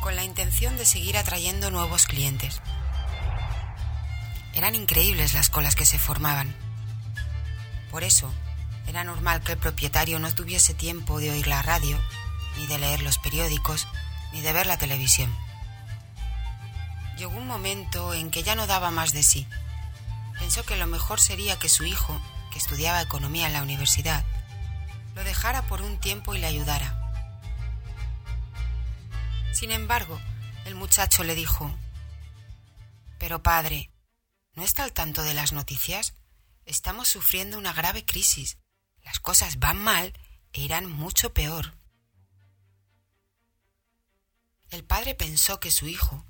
con 0.01 0.15
la 0.15 0.23
intención 0.23 0.77
de 0.77 0.87
seguir 0.87 1.17
atrayendo 1.17 1.73
nuevos 1.73 2.07
clientes. 2.07 2.63
Eran 4.55 4.77
increíbles 4.77 5.35
las 5.35 5.51
colas 5.51 5.75
que 5.75 5.87
se 5.87 5.99
formaban. 5.99 6.55
Por 7.91 8.05
eso, 8.05 8.33
era 8.87 9.03
normal 9.03 9.41
que 9.41 9.51
el 9.51 9.59
propietario 9.59 10.21
no 10.21 10.33
tuviese 10.33 10.73
tiempo 10.73 11.19
de 11.19 11.33
oír 11.33 11.49
la 11.49 11.63
radio, 11.63 12.01
ni 12.59 12.69
de 12.69 12.79
leer 12.79 13.03
los 13.03 13.19
periódicos, 13.19 13.89
ni 14.33 14.41
de 14.41 14.53
ver 14.53 14.67
la 14.67 14.79
televisión. 14.79 15.37
Llegó 17.17 17.37
un 17.37 17.47
momento 17.47 18.13
en 18.13 18.31
que 18.31 18.43
ya 18.43 18.55
no 18.55 18.67
daba 18.67 18.91
más 18.91 19.13
de 19.13 19.23
sí. 19.23 19.47
Pensó 20.39 20.65
que 20.65 20.77
lo 20.77 20.87
mejor 20.87 21.19
sería 21.19 21.59
que 21.59 21.69
su 21.69 21.85
hijo, 21.85 22.21
que 22.53 22.59
estudiaba 22.59 23.01
economía 23.01 23.47
en 23.47 23.55
la 23.55 23.63
universidad, 23.63 24.25
lo 25.15 25.25
dejara 25.25 25.63
por 25.67 25.81
un 25.81 25.99
tiempo 25.99 26.35
y 26.35 26.39
le 26.39 26.47
ayudara. 26.47 27.03
Sin 29.53 29.71
embargo, 29.71 30.21
el 30.67 30.75
muchacho 30.75 31.25
le 31.25 31.35
dijo, 31.35 31.75
Pero 33.19 33.43
padre, 33.43 33.91
¿no 34.55 34.63
está 34.63 34.85
al 34.85 34.93
tanto 34.93 35.23
de 35.23 35.33
las 35.33 35.53
noticias? 35.53 36.13
Estamos 36.67 37.09
sufriendo 37.09 37.57
una 37.57 37.73
grave 37.73 38.05
crisis. 38.05 38.59
Las 39.03 39.21
cosas 39.21 39.59
van 39.59 39.79
mal 39.79 40.13
e 40.53 40.61
irán 40.61 40.91
mucho 40.91 41.33
peor. 41.33 41.73
El 44.69 44.85
padre 44.85 45.15
pensó 45.15 45.61
que 45.61 45.71
su 45.71 45.87
hijo, 45.87 46.27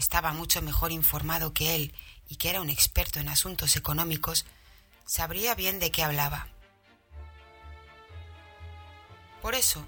estaba 0.00 0.32
mucho 0.32 0.62
mejor 0.62 0.92
informado 0.92 1.52
que 1.52 1.74
él 1.74 1.94
y 2.26 2.36
que 2.36 2.48
era 2.48 2.62
un 2.62 2.70
experto 2.70 3.20
en 3.20 3.28
asuntos 3.28 3.76
económicos, 3.76 4.46
sabría 5.04 5.54
bien 5.54 5.78
de 5.78 5.90
qué 5.90 6.02
hablaba. 6.02 6.48
Por 9.42 9.54
eso, 9.54 9.86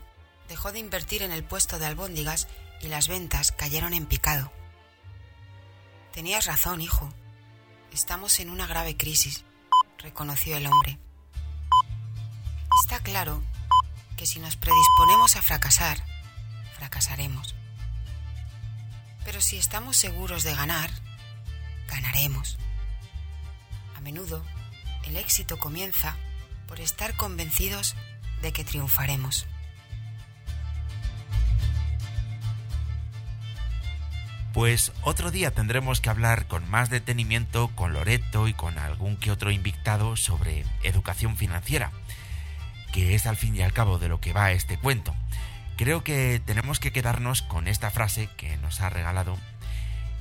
dejó 0.48 0.70
de 0.70 0.80
invertir 0.80 1.22
en 1.22 1.32
el 1.32 1.44
puesto 1.44 1.78
de 1.78 1.86
albóndigas 1.86 2.46
y 2.82 2.88
las 2.88 3.08
ventas 3.08 3.52
cayeron 3.52 3.94
en 3.94 4.04
picado. 4.04 4.52
Tenías 6.12 6.44
razón, 6.44 6.82
hijo. 6.82 7.12
Estamos 7.90 8.38
en 8.38 8.50
una 8.50 8.66
grave 8.66 8.98
crisis, 8.98 9.44
reconoció 9.96 10.58
el 10.58 10.66
hombre. 10.66 10.98
Está 12.84 13.02
claro 13.02 13.42
que 14.18 14.26
si 14.26 14.40
nos 14.40 14.56
predisponemos 14.56 15.36
a 15.36 15.42
fracasar, 15.42 16.04
fracasaremos. 16.76 17.54
Pero 19.24 19.40
si 19.40 19.56
estamos 19.56 19.96
seguros 19.96 20.42
de 20.42 20.54
ganar, 20.54 20.90
ganaremos. 21.88 22.58
A 23.96 24.00
menudo, 24.00 24.44
el 25.04 25.16
éxito 25.16 25.58
comienza 25.58 26.16
por 26.66 26.80
estar 26.80 27.14
convencidos 27.16 27.94
de 28.40 28.52
que 28.52 28.64
triunfaremos. 28.64 29.46
Pues 34.52 34.92
otro 35.00 35.30
día 35.30 35.50
tendremos 35.50 36.02
que 36.02 36.10
hablar 36.10 36.46
con 36.46 36.68
más 36.68 36.90
detenimiento 36.90 37.68
con 37.74 37.94
Loreto 37.94 38.48
y 38.48 38.54
con 38.54 38.78
algún 38.78 39.16
que 39.16 39.30
otro 39.30 39.50
invitado 39.50 40.16
sobre 40.16 40.66
educación 40.82 41.38
financiera, 41.38 41.90
que 42.92 43.14
es 43.14 43.26
al 43.26 43.38
fin 43.38 43.56
y 43.56 43.62
al 43.62 43.72
cabo 43.72 43.98
de 43.98 44.08
lo 44.08 44.20
que 44.20 44.34
va 44.34 44.52
este 44.52 44.76
cuento. 44.78 45.14
Creo 45.76 46.04
que 46.04 46.40
tenemos 46.44 46.78
que 46.80 46.92
quedarnos 46.92 47.42
con 47.42 47.66
esta 47.66 47.90
frase 47.90 48.28
que 48.36 48.56
nos 48.58 48.80
ha 48.80 48.90
regalado. 48.90 49.38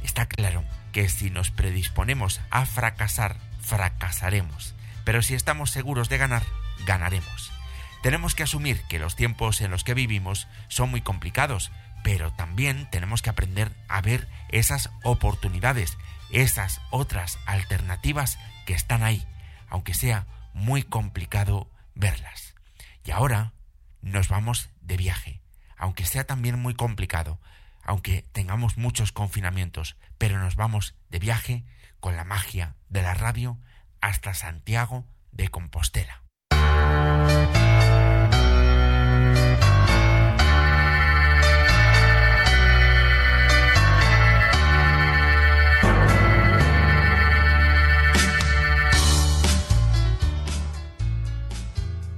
Está 0.04 0.26
claro 0.26 0.64
que 0.92 1.10
si 1.10 1.30
nos 1.30 1.52
predisponemos 1.52 2.42
a 2.50 2.66
fracasar, 2.66 3.38
fracasaremos, 3.62 4.76
pero 5.04 5.22
si 5.22 5.36
estamos 5.36 5.72
seguros 5.72 6.10
de 6.10 6.18
ganar, 6.18 6.44
ganaremos. 6.86 7.52
Tenemos 8.02 8.34
que 8.34 8.44
asumir 8.44 8.82
que 8.90 8.98
los 8.98 9.16
tiempos 9.16 9.62
en 9.62 9.70
los 9.72 9.84
que 9.84 9.94
vivimos 9.94 10.48
son 10.70 10.90
muy 10.90 11.02
complicados, 11.02 11.72
pero 12.04 12.32
también 12.32 12.90
tenemos 12.90 13.22
que 13.22 13.30
aprender 13.30 13.72
a 13.88 14.02
ver 14.02 14.28
esas 14.50 14.90
oportunidades, 15.04 15.98
esas 16.32 16.82
otras 16.90 17.38
alternativas 17.46 18.40
que 18.66 18.74
están 18.74 19.04
ahí, 19.04 19.28
aunque 19.70 19.94
sea 19.94 20.26
muy 20.54 20.82
complicado 20.82 21.70
verlas. 21.94 22.56
Y 23.06 23.12
ahora 23.12 23.54
nos 24.02 24.30
vamos 24.30 24.70
de 24.82 24.98
viaje. 24.98 25.41
Aunque 25.82 26.06
sea 26.06 26.26
también 26.26 26.60
muy 26.60 26.76
complicado, 26.76 27.42
aunque 27.84 28.24
tengamos 28.32 28.78
muchos 28.78 29.12
confinamientos, 29.12 29.98
pero 30.20 30.40
nos 30.40 30.56
vamos 30.56 30.96
de 31.10 31.18
viaje 31.18 31.66
con 32.00 32.16
la 32.16 32.24
magia 32.24 32.76
de 32.88 33.02
la 33.02 33.16
radio 33.16 33.58
hasta 34.00 34.36
Santiago 34.36 35.08
de 35.32 35.50
Compostela. 35.50 36.22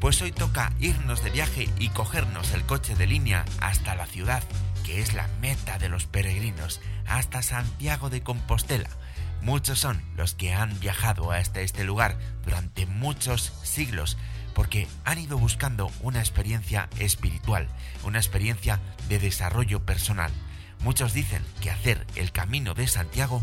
Pues 0.03 0.21
hoy 0.21 0.33
toca 0.33 0.73
irnos 0.81 1.23
de 1.23 1.29
viaje 1.29 1.69
y 1.79 1.87
cogernos 1.87 2.51
el 2.51 2.63
coche 2.63 2.93
de 2.93 3.07
línea 3.07 3.45
hasta 3.61 3.95
la 3.95 4.05
ciudad, 4.05 4.43
que 4.83 4.99
es 4.99 5.13
la 5.13 5.29
meta 5.39 5.79
de 5.79 5.87
los 5.87 6.07
peregrinos, 6.07 6.81
hasta 7.07 7.41
Santiago 7.41 8.09
de 8.09 8.21
Compostela. 8.21 8.89
Muchos 9.43 9.79
son 9.79 10.01
los 10.17 10.33
que 10.33 10.53
han 10.53 10.77
viajado 10.81 11.31
hasta 11.31 11.61
este 11.61 11.85
lugar 11.85 12.17
durante 12.43 12.85
muchos 12.85 13.53
siglos 13.63 14.17
porque 14.53 14.89
han 15.05 15.19
ido 15.19 15.37
buscando 15.37 15.89
una 16.01 16.19
experiencia 16.19 16.89
espiritual, 16.99 17.69
una 18.03 18.19
experiencia 18.19 18.81
de 19.07 19.19
desarrollo 19.19 19.85
personal. 19.85 20.33
Muchos 20.81 21.13
dicen 21.13 21.45
que 21.61 21.71
hacer 21.71 22.05
el 22.15 22.33
camino 22.33 22.73
de 22.73 22.87
Santiago 22.89 23.41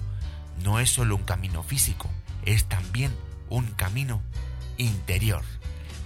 no 0.63 0.79
es 0.79 0.91
solo 0.91 1.17
un 1.17 1.25
camino 1.25 1.63
físico, 1.63 2.11
es 2.45 2.67
también 2.67 3.17
un 3.49 3.65
camino 3.69 4.21
interior. 4.77 5.43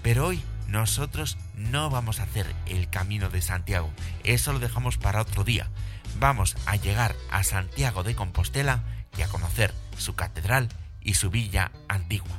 Pero 0.05 0.27
hoy 0.27 0.45
nosotros 0.69 1.39
no 1.55 1.89
vamos 1.89 2.21
a 2.21 2.25
hacer 2.25 2.47
el 2.67 2.91
camino 2.91 3.31
de 3.31 3.41
Santiago, 3.41 3.91
eso 4.23 4.53
lo 4.53 4.59
dejamos 4.59 4.99
para 4.99 5.23
otro 5.23 5.45
día. 5.45 5.71
Vamos 6.21 6.59
a 6.67 6.77
llegar 6.77 7.17
a 7.31 7.43
Santiago 7.43 8.03
de 8.03 8.15
Compostela 8.15 8.85
y 9.17 9.23
a 9.23 9.29
conocer 9.29 9.73
su 9.97 10.15
catedral 10.15 10.69
y 11.01 11.15
su 11.15 11.31
villa 11.31 11.73
antigua. 11.89 12.37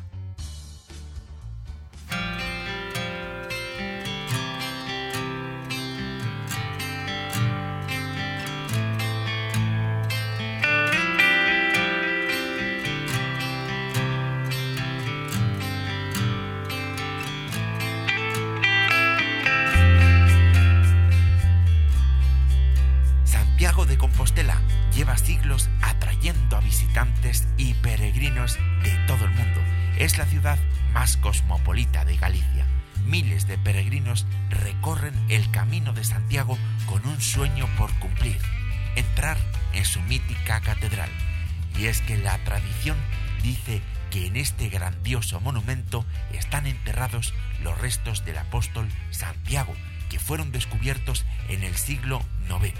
Los 47.61 47.77
restos 47.79 48.25
del 48.25 48.37
apóstol 48.37 48.89
Santiago, 49.11 49.73
que 50.09 50.19
fueron 50.19 50.51
descubiertos 50.51 51.25
en 51.49 51.63
el 51.63 51.75
siglo 51.75 52.21
IX. 52.49 52.73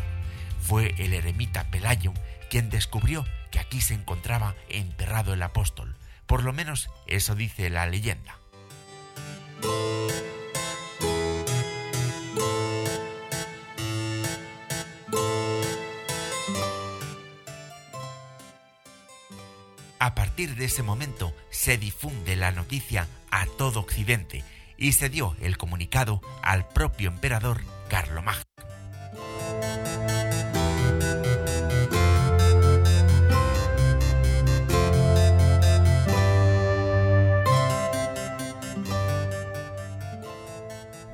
Fue 0.62 0.96
el 0.98 1.14
eremita 1.14 1.70
Pelayo 1.70 2.14
quien 2.50 2.70
descubrió 2.70 3.26
que 3.52 3.60
aquí 3.60 3.82
se 3.82 3.94
encontraba 3.94 4.56
enterrado 4.70 5.34
el 5.34 5.44
apóstol. 5.44 5.96
Por 6.26 6.44
lo 6.44 6.54
menos 6.54 6.90
eso 7.08 7.36
dice 7.36 7.70
la 7.70 7.86
leyenda. 7.88 8.38
Partir 20.36 20.58
de 20.58 20.66
ese 20.66 20.84
momento 20.84 21.34
se 21.50 21.78
difunde 21.78 22.36
la 22.36 22.52
noticia 22.52 23.08
a 23.32 23.46
todo 23.46 23.80
Occidente 23.80 24.44
y 24.78 24.92
se 24.92 25.08
dio 25.08 25.34
el 25.40 25.58
comunicado 25.58 26.20
al 26.44 26.68
propio 26.68 27.08
emperador 27.08 27.62
Carlomagno. 27.88 28.44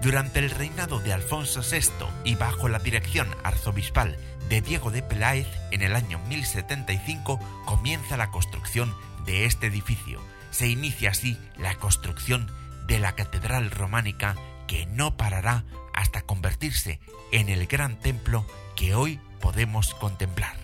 Durante 0.02 0.40
el 0.40 0.50
reinado 0.50 1.00
de 1.00 1.14
Alfonso 1.14 1.62
VI 1.62 2.08
y 2.24 2.34
bajo 2.34 2.70
la 2.70 2.80
dirección 2.80 3.28
arzobispal 3.44 4.18
de 4.50 4.62
Diego 4.62 4.90
de 4.90 5.04
Peláez, 5.04 5.48
en 5.70 5.84
el 5.84 5.96
año 5.96 6.18
1075 6.28 7.40
comienza 7.66 8.18
la 8.18 8.32
construcción 8.32 8.96
de 9.26 9.46
este 9.46 9.68
edificio. 9.68 10.20
Se 10.52 10.68
inicia 10.68 11.12
así 11.12 11.38
la 11.58 11.76
construcción 11.76 12.52
de 12.88 13.00
la 13.00 13.14
catedral 13.16 13.72
románica 13.72 14.36
que 14.68 14.86
no 14.86 15.18
parará 15.18 15.64
hasta 15.94 16.22
convertirse 16.22 17.00
en 17.32 17.50
el 17.50 17.68
gran 17.68 17.98
templo 18.00 18.46
que 18.76 18.96
hoy 18.96 19.20
podemos 19.40 19.94
contemplar. 19.94 20.56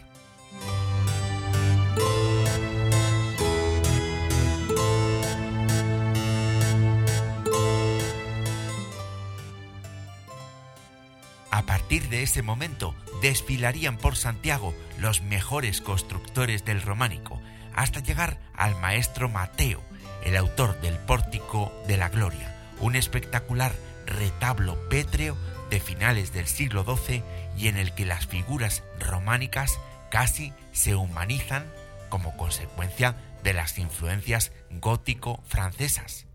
A 11.58 11.64
partir 11.66 12.10
de 12.10 12.22
ese 12.22 12.44
momento 12.44 12.94
desfilarían 13.22 13.98
por 13.98 14.16
Santiago 14.16 14.76
los 15.00 15.22
mejores 15.22 15.82
constructores 15.82 16.66
del 16.66 16.82
románico, 16.82 17.42
hasta 17.78 18.00
llegar 18.02 18.40
al 18.56 18.76
maestro 18.76 19.30
Mateo, 19.30 19.82
el 20.26 20.36
autor 20.36 20.82
del 20.82 20.98
Pórtico 20.98 21.72
de 21.88 21.96
la 21.96 22.10
Gloria, 22.10 22.54
un 22.82 22.96
espectacular 22.96 23.72
retablo 24.08 24.90
pétreo 24.90 25.38
de 25.70 25.80
finales 25.80 26.34
del 26.34 26.48
siglo 26.48 26.84
XII 26.84 27.24
y 27.56 27.68
en 27.68 27.78
el 27.78 27.94
que 27.94 28.06
las 28.06 28.26
figuras 28.26 28.84
románicas 29.00 29.80
casi 30.10 30.54
se 30.72 30.96
humanizan 30.96 31.72
como 32.10 32.36
consecuencia 32.36 33.16
de 33.44 33.54
las 33.54 33.78
influencias 33.78 34.52
gótico-francesas. 34.72 36.26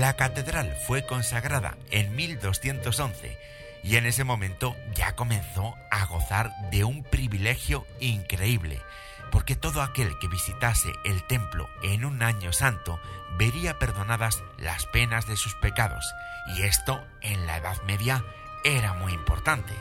La 0.00 0.16
catedral 0.16 0.74
fue 0.86 1.04
consagrada 1.04 1.76
en 1.90 2.16
1211 2.16 3.36
y 3.82 3.96
en 3.96 4.06
ese 4.06 4.24
momento 4.24 4.74
ya 4.94 5.14
comenzó 5.14 5.74
a 5.90 6.06
gozar 6.06 6.54
de 6.70 6.84
un 6.84 7.04
privilegio 7.04 7.86
increíble, 8.00 8.80
porque 9.30 9.56
todo 9.56 9.82
aquel 9.82 10.18
que 10.18 10.28
visitase 10.28 10.90
el 11.04 11.22
templo 11.26 11.68
en 11.82 12.06
un 12.06 12.22
año 12.22 12.50
santo 12.54 12.98
vería 13.36 13.78
perdonadas 13.78 14.42
las 14.56 14.86
penas 14.86 15.26
de 15.26 15.36
sus 15.36 15.54
pecados, 15.56 16.14
y 16.56 16.62
esto 16.62 17.04
en 17.20 17.46
la 17.46 17.58
Edad 17.58 17.76
Media 17.82 18.24
era 18.64 18.94
muy 18.94 19.12
importante. 19.12 19.74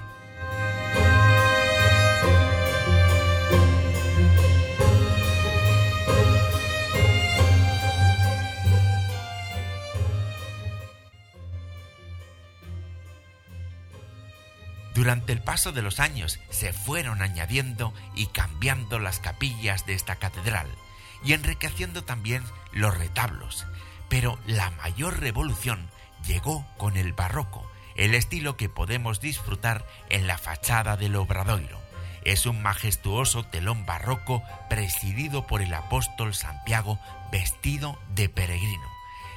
Durante 15.00 15.32
el 15.32 15.42
paso 15.42 15.72
de 15.72 15.82
los 15.82 16.02
años 16.02 16.42
se 16.50 16.74
fueron 16.74 17.22
añadiendo 17.22 17.94
y 18.16 18.26
cambiando 18.26 19.00
las 19.00 19.22
capillas 19.22 19.86
de 19.86 19.94
esta 19.94 20.18
catedral 20.18 20.68
y 21.24 21.32
enriqueciendo 21.32 22.04
también 22.04 22.44
los 22.74 22.98
retablos. 22.98 23.66
Pero 24.10 24.38
la 24.46 24.72
mayor 24.72 25.22
revolución 25.22 25.90
llegó 26.28 26.68
con 26.78 26.98
el 26.98 27.14
barroco, 27.14 27.66
el 27.96 28.14
estilo 28.14 28.58
que 28.58 28.68
podemos 28.68 29.22
disfrutar 29.22 29.88
en 30.10 30.28
la 30.28 30.38
fachada 30.38 30.98
del 30.98 31.16
Obradoiro. 31.16 31.80
Es 32.26 32.46
un 32.46 32.62
majestuoso 32.62 33.46
telón 33.46 33.86
barroco 33.86 34.44
presidido 34.70 35.48
por 35.48 35.62
el 35.62 35.74
apóstol 35.74 36.36
Santiago 36.36 37.00
vestido 37.32 37.98
de 38.16 38.28
peregrino. 38.28 38.90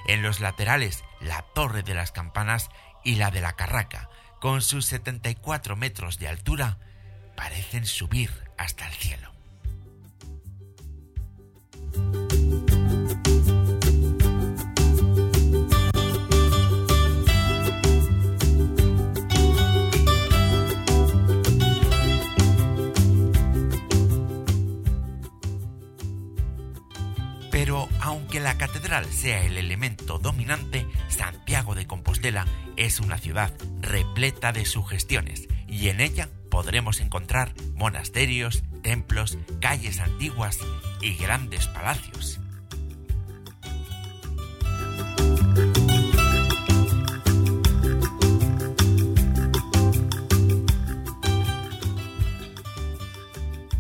En 0.08 0.22
los 0.22 0.40
laterales, 0.40 1.04
la 1.20 1.42
torre 1.42 1.84
de 1.84 1.94
las 1.94 2.10
campanas 2.10 2.68
y 3.04 3.14
la 3.14 3.30
de 3.30 3.40
la 3.40 3.52
Carraca, 3.52 4.08
con 4.42 4.60
sus 4.60 4.86
74 4.86 5.76
metros 5.76 6.18
de 6.18 6.26
altura, 6.26 6.76
parecen 7.36 7.86
subir 7.86 8.28
hasta 8.58 8.88
el 8.88 8.92
cielo. 8.94 9.30
Pero 27.52 27.88
aunque 28.00 28.40
la 28.40 28.58
catedral 28.58 29.04
sea 29.12 29.44
el 29.44 29.56
elemento 29.56 30.18
dominante, 30.18 30.84
Santiago 31.08 31.76
de 31.76 31.86
Compostela 31.86 32.44
es 32.76 32.98
una 32.98 33.18
ciudad 33.18 33.52
repleta 33.82 34.52
de 34.52 34.64
sugestiones 34.64 35.48
y 35.68 35.88
en 35.88 36.00
ella 36.00 36.28
podremos 36.50 37.00
encontrar 37.00 37.54
monasterios, 37.74 38.62
templos, 38.82 39.38
calles 39.60 40.00
antiguas 40.00 40.58
y 41.00 41.14
grandes 41.16 41.66
palacios. 41.68 42.38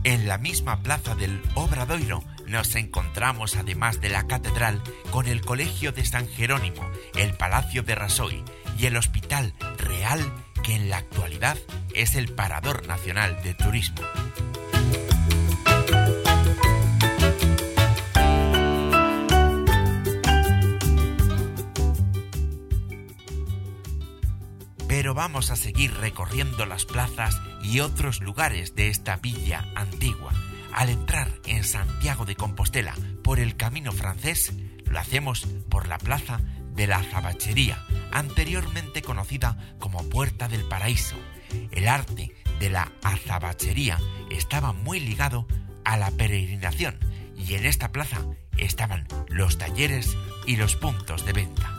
En 0.04 0.26
la 0.26 0.36
misma 0.36 0.82
plaza 0.82 1.14
del 1.14 1.40
Obradoiro 1.54 2.24
nos 2.46 2.74
encontramos, 2.74 3.56
además 3.56 4.00
de 4.00 4.10
la 4.10 4.26
catedral, 4.26 4.82
con 5.10 5.26
el 5.26 5.42
Colegio 5.42 5.92
de 5.92 6.04
San 6.04 6.28
Jerónimo, 6.28 6.82
el 7.14 7.34
Palacio 7.34 7.82
de 7.82 7.94
Rasoy 7.94 8.44
y 8.76 8.86
el 8.86 8.96
Hospital 8.96 9.54
Que 10.64 10.74
en 10.74 10.90
la 10.90 10.96
actualidad 10.96 11.56
es 11.94 12.16
el 12.16 12.34
Parador 12.34 12.88
Nacional 12.88 13.40
de 13.44 13.54
Turismo. 13.54 14.02
Pero 24.88 25.14
vamos 25.14 25.50
a 25.52 25.56
seguir 25.56 25.94
recorriendo 25.94 26.66
las 26.66 26.84
plazas 26.84 27.40
y 27.62 27.78
otros 27.78 28.20
lugares 28.20 28.74
de 28.74 28.88
esta 28.88 29.16
villa 29.16 29.64
antigua. 29.76 30.32
Al 30.74 30.88
entrar 30.88 31.30
en 31.46 31.62
Santiago 31.62 32.24
de 32.24 32.34
Compostela 32.34 32.96
por 33.22 33.38
el 33.38 33.56
camino 33.56 33.92
francés, 33.92 34.52
lo 34.84 34.98
hacemos 34.98 35.46
por 35.70 35.86
la 35.86 35.98
plaza 35.98 36.40
de 36.74 36.88
la 36.88 36.96
Azabachería, 36.96 37.86
anteriormente 38.12 39.02
conocida 39.02 39.56
como 39.78 40.08
Puerta 40.08 40.48
del 40.48 40.64
Paraíso. 40.64 41.16
El 41.70 41.88
arte 41.88 42.34
de 42.60 42.70
la 42.70 42.92
azabachería 43.02 43.98
estaba 44.30 44.72
muy 44.72 45.00
ligado 45.00 45.46
a 45.84 45.96
la 45.96 46.10
peregrinación 46.12 46.98
y 47.36 47.54
en 47.54 47.66
esta 47.66 47.90
plaza 47.90 48.24
estaban 48.56 49.06
los 49.28 49.58
talleres 49.58 50.16
y 50.46 50.56
los 50.56 50.76
puntos 50.76 51.24
de 51.24 51.32
venta. 51.32 51.72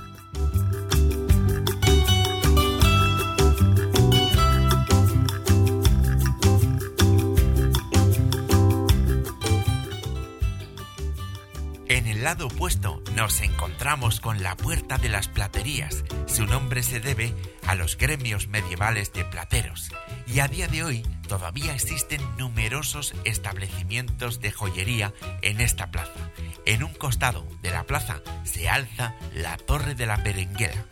En 12.04 12.10
el 12.10 12.24
lado 12.26 12.48
opuesto 12.48 13.02
nos 13.16 13.40
encontramos 13.40 14.20
con 14.20 14.44
la 14.44 14.58
Puerta 14.58 14.98
de 14.98 15.08
las 15.08 15.30
Platerías. 15.30 16.04
Su 16.26 16.46
nombre 16.46 16.84
se 16.84 17.00
debe 17.00 17.34
a 17.66 17.76
los 17.76 17.98
gremios 17.98 18.50
medievales 18.50 19.14
de 19.14 19.24
plateros 19.24 19.90
y 20.28 20.42
a 20.42 20.50
día 20.50 20.68
de 20.68 20.84
hoy 20.84 21.04
todavía 21.30 21.74
existen 21.74 22.20
numerosos 22.38 23.14
establecimientos 23.24 24.42
de 24.42 24.52
joyería 24.52 25.14
en 25.42 25.62
esta 25.62 25.92
plaza. 25.92 26.30
En 26.66 26.84
un 26.84 26.94
costado 26.94 27.48
de 27.62 27.72
la 27.72 27.86
plaza 27.86 28.20
se 28.44 28.68
alza 28.68 29.16
la 29.34 29.56
Torre 29.56 29.96
de 29.96 30.06
la 30.06 30.18
Berenguela, 30.18 30.86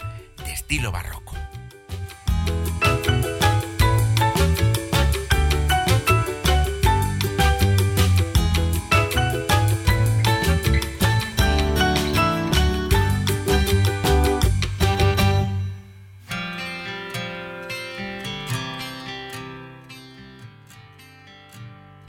de 0.45 0.53
estilo 0.53 0.93
barroco. 0.93 1.35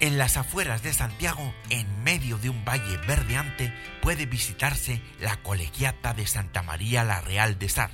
En 0.02 0.18
las 0.18 0.36
afueras 0.36 0.82
de 0.82 0.92
Santiago, 0.92 1.54
en 1.70 2.02
medio 2.02 2.36
de 2.36 2.50
un 2.50 2.64
valle 2.64 2.96
verdeante, 3.06 3.72
puede 4.00 4.26
visitarse 4.26 5.00
la 5.20 5.36
colegiata 5.36 6.12
de 6.12 6.26
Santa 6.26 6.64
María 6.64 7.04
la 7.04 7.20
Real 7.20 7.56
de 7.56 7.68
Sar. 7.68 7.92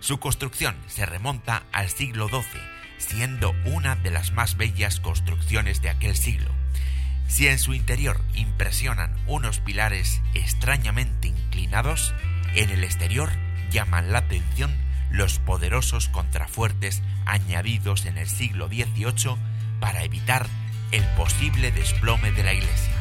Su 0.00 0.20
construcción 0.20 0.76
se 0.86 1.06
remonta 1.06 1.62
al 1.72 1.88
siglo 1.88 2.28
XII, 2.28 2.60
siendo 2.98 3.54
una 3.64 3.96
de 3.96 4.10
las 4.10 4.32
más 4.32 4.58
bellas 4.58 5.00
construcciones 5.00 5.80
de 5.80 5.88
aquel 5.88 6.14
siglo. 6.14 6.50
Si 7.26 7.48
en 7.48 7.58
su 7.58 7.72
interior 7.72 8.20
impresionan 8.34 9.16
unos 9.26 9.60
pilares 9.60 10.20
extrañamente 10.34 11.28
inclinados, 11.28 12.14
en 12.54 12.68
el 12.68 12.84
exterior 12.84 13.30
llaman 13.70 14.12
la 14.12 14.18
atención 14.18 14.76
los 15.10 15.38
poderosos 15.38 16.10
contrafuertes 16.10 17.02
añadidos 17.24 18.04
en 18.04 18.18
el 18.18 18.28
siglo 18.28 18.68
XVIII 18.68 19.38
para 19.80 20.04
evitar 20.04 20.46
el 20.92 21.04
posible 21.16 21.70
desplome 21.72 22.32
de 22.32 22.42
la 22.42 22.54
iglesia. 22.54 22.92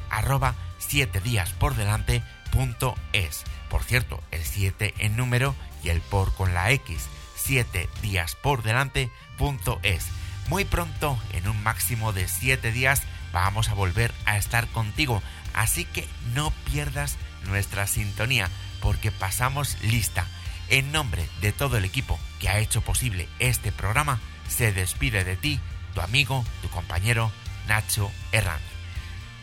7 0.81 1.21
días 1.21 1.53
por 1.53 1.77
delante 1.77 2.23
punto 2.51 2.97
es. 3.13 3.45
Por 3.69 3.85
cierto, 3.85 4.21
el 4.33 4.45
7 4.45 4.95
en 4.99 5.17
número 5.17 5.55
y 5.85 5.91
el 5.91 6.01
por 6.01 6.35
con 6.35 6.53
la 6.53 6.73
X, 6.73 7.09
7 7.37 7.89
días 8.03 8.35
por 8.35 8.63
delante 8.63 9.11
punto 9.39 9.79
es. 9.83 10.07
Muy 10.49 10.65
pronto, 10.65 11.17
en 11.33 11.49
un 11.49 11.63
máximo 11.63 12.13
de 12.13 12.27
7 12.27 12.73
días, 12.73 13.03
vamos 13.33 13.69
a 13.69 13.75
volver 13.75 14.13
a 14.25 14.37
estar 14.37 14.67
contigo. 14.69 15.23
Así 15.55 15.85
que 15.85 16.09
no 16.35 16.51
pierdas 16.71 17.17
nuestra 17.47 17.87
sintonía, 17.87 18.49
porque 18.81 19.13
pasamos 19.13 19.77
lista. 19.83 20.27
En 20.69 20.93
nombre 20.93 21.29
de 21.41 21.53
todo 21.53 21.77
el 21.77 21.85
equipo 21.85 22.19
que 22.41 22.49
ha 22.49 22.59
hecho 22.59 22.81
posible 22.81 23.29
este 23.39 23.73
programa, 23.73 24.21
se 24.49 24.73
despide 24.73 25.25
de 25.25 25.37
ti 25.37 25.61
tu 25.95 26.01
amigo, 26.01 26.45
tu 26.63 26.69
compañero 26.69 27.31
Nacho 27.67 28.11
Herranz. 28.33 28.63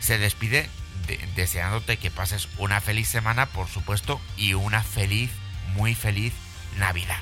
Se 0.00 0.18
despide 0.18 0.68
deseándote 1.34 1.96
que 1.96 2.10
pases 2.10 2.48
una 2.58 2.80
feliz 2.80 3.08
semana, 3.08 3.46
por 3.46 3.68
supuesto, 3.68 4.20
y 4.36 4.54
una 4.54 4.82
feliz, 4.82 5.30
muy 5.74 5.94
feliz 5.94 6.32
Navidad. 6.76 7.20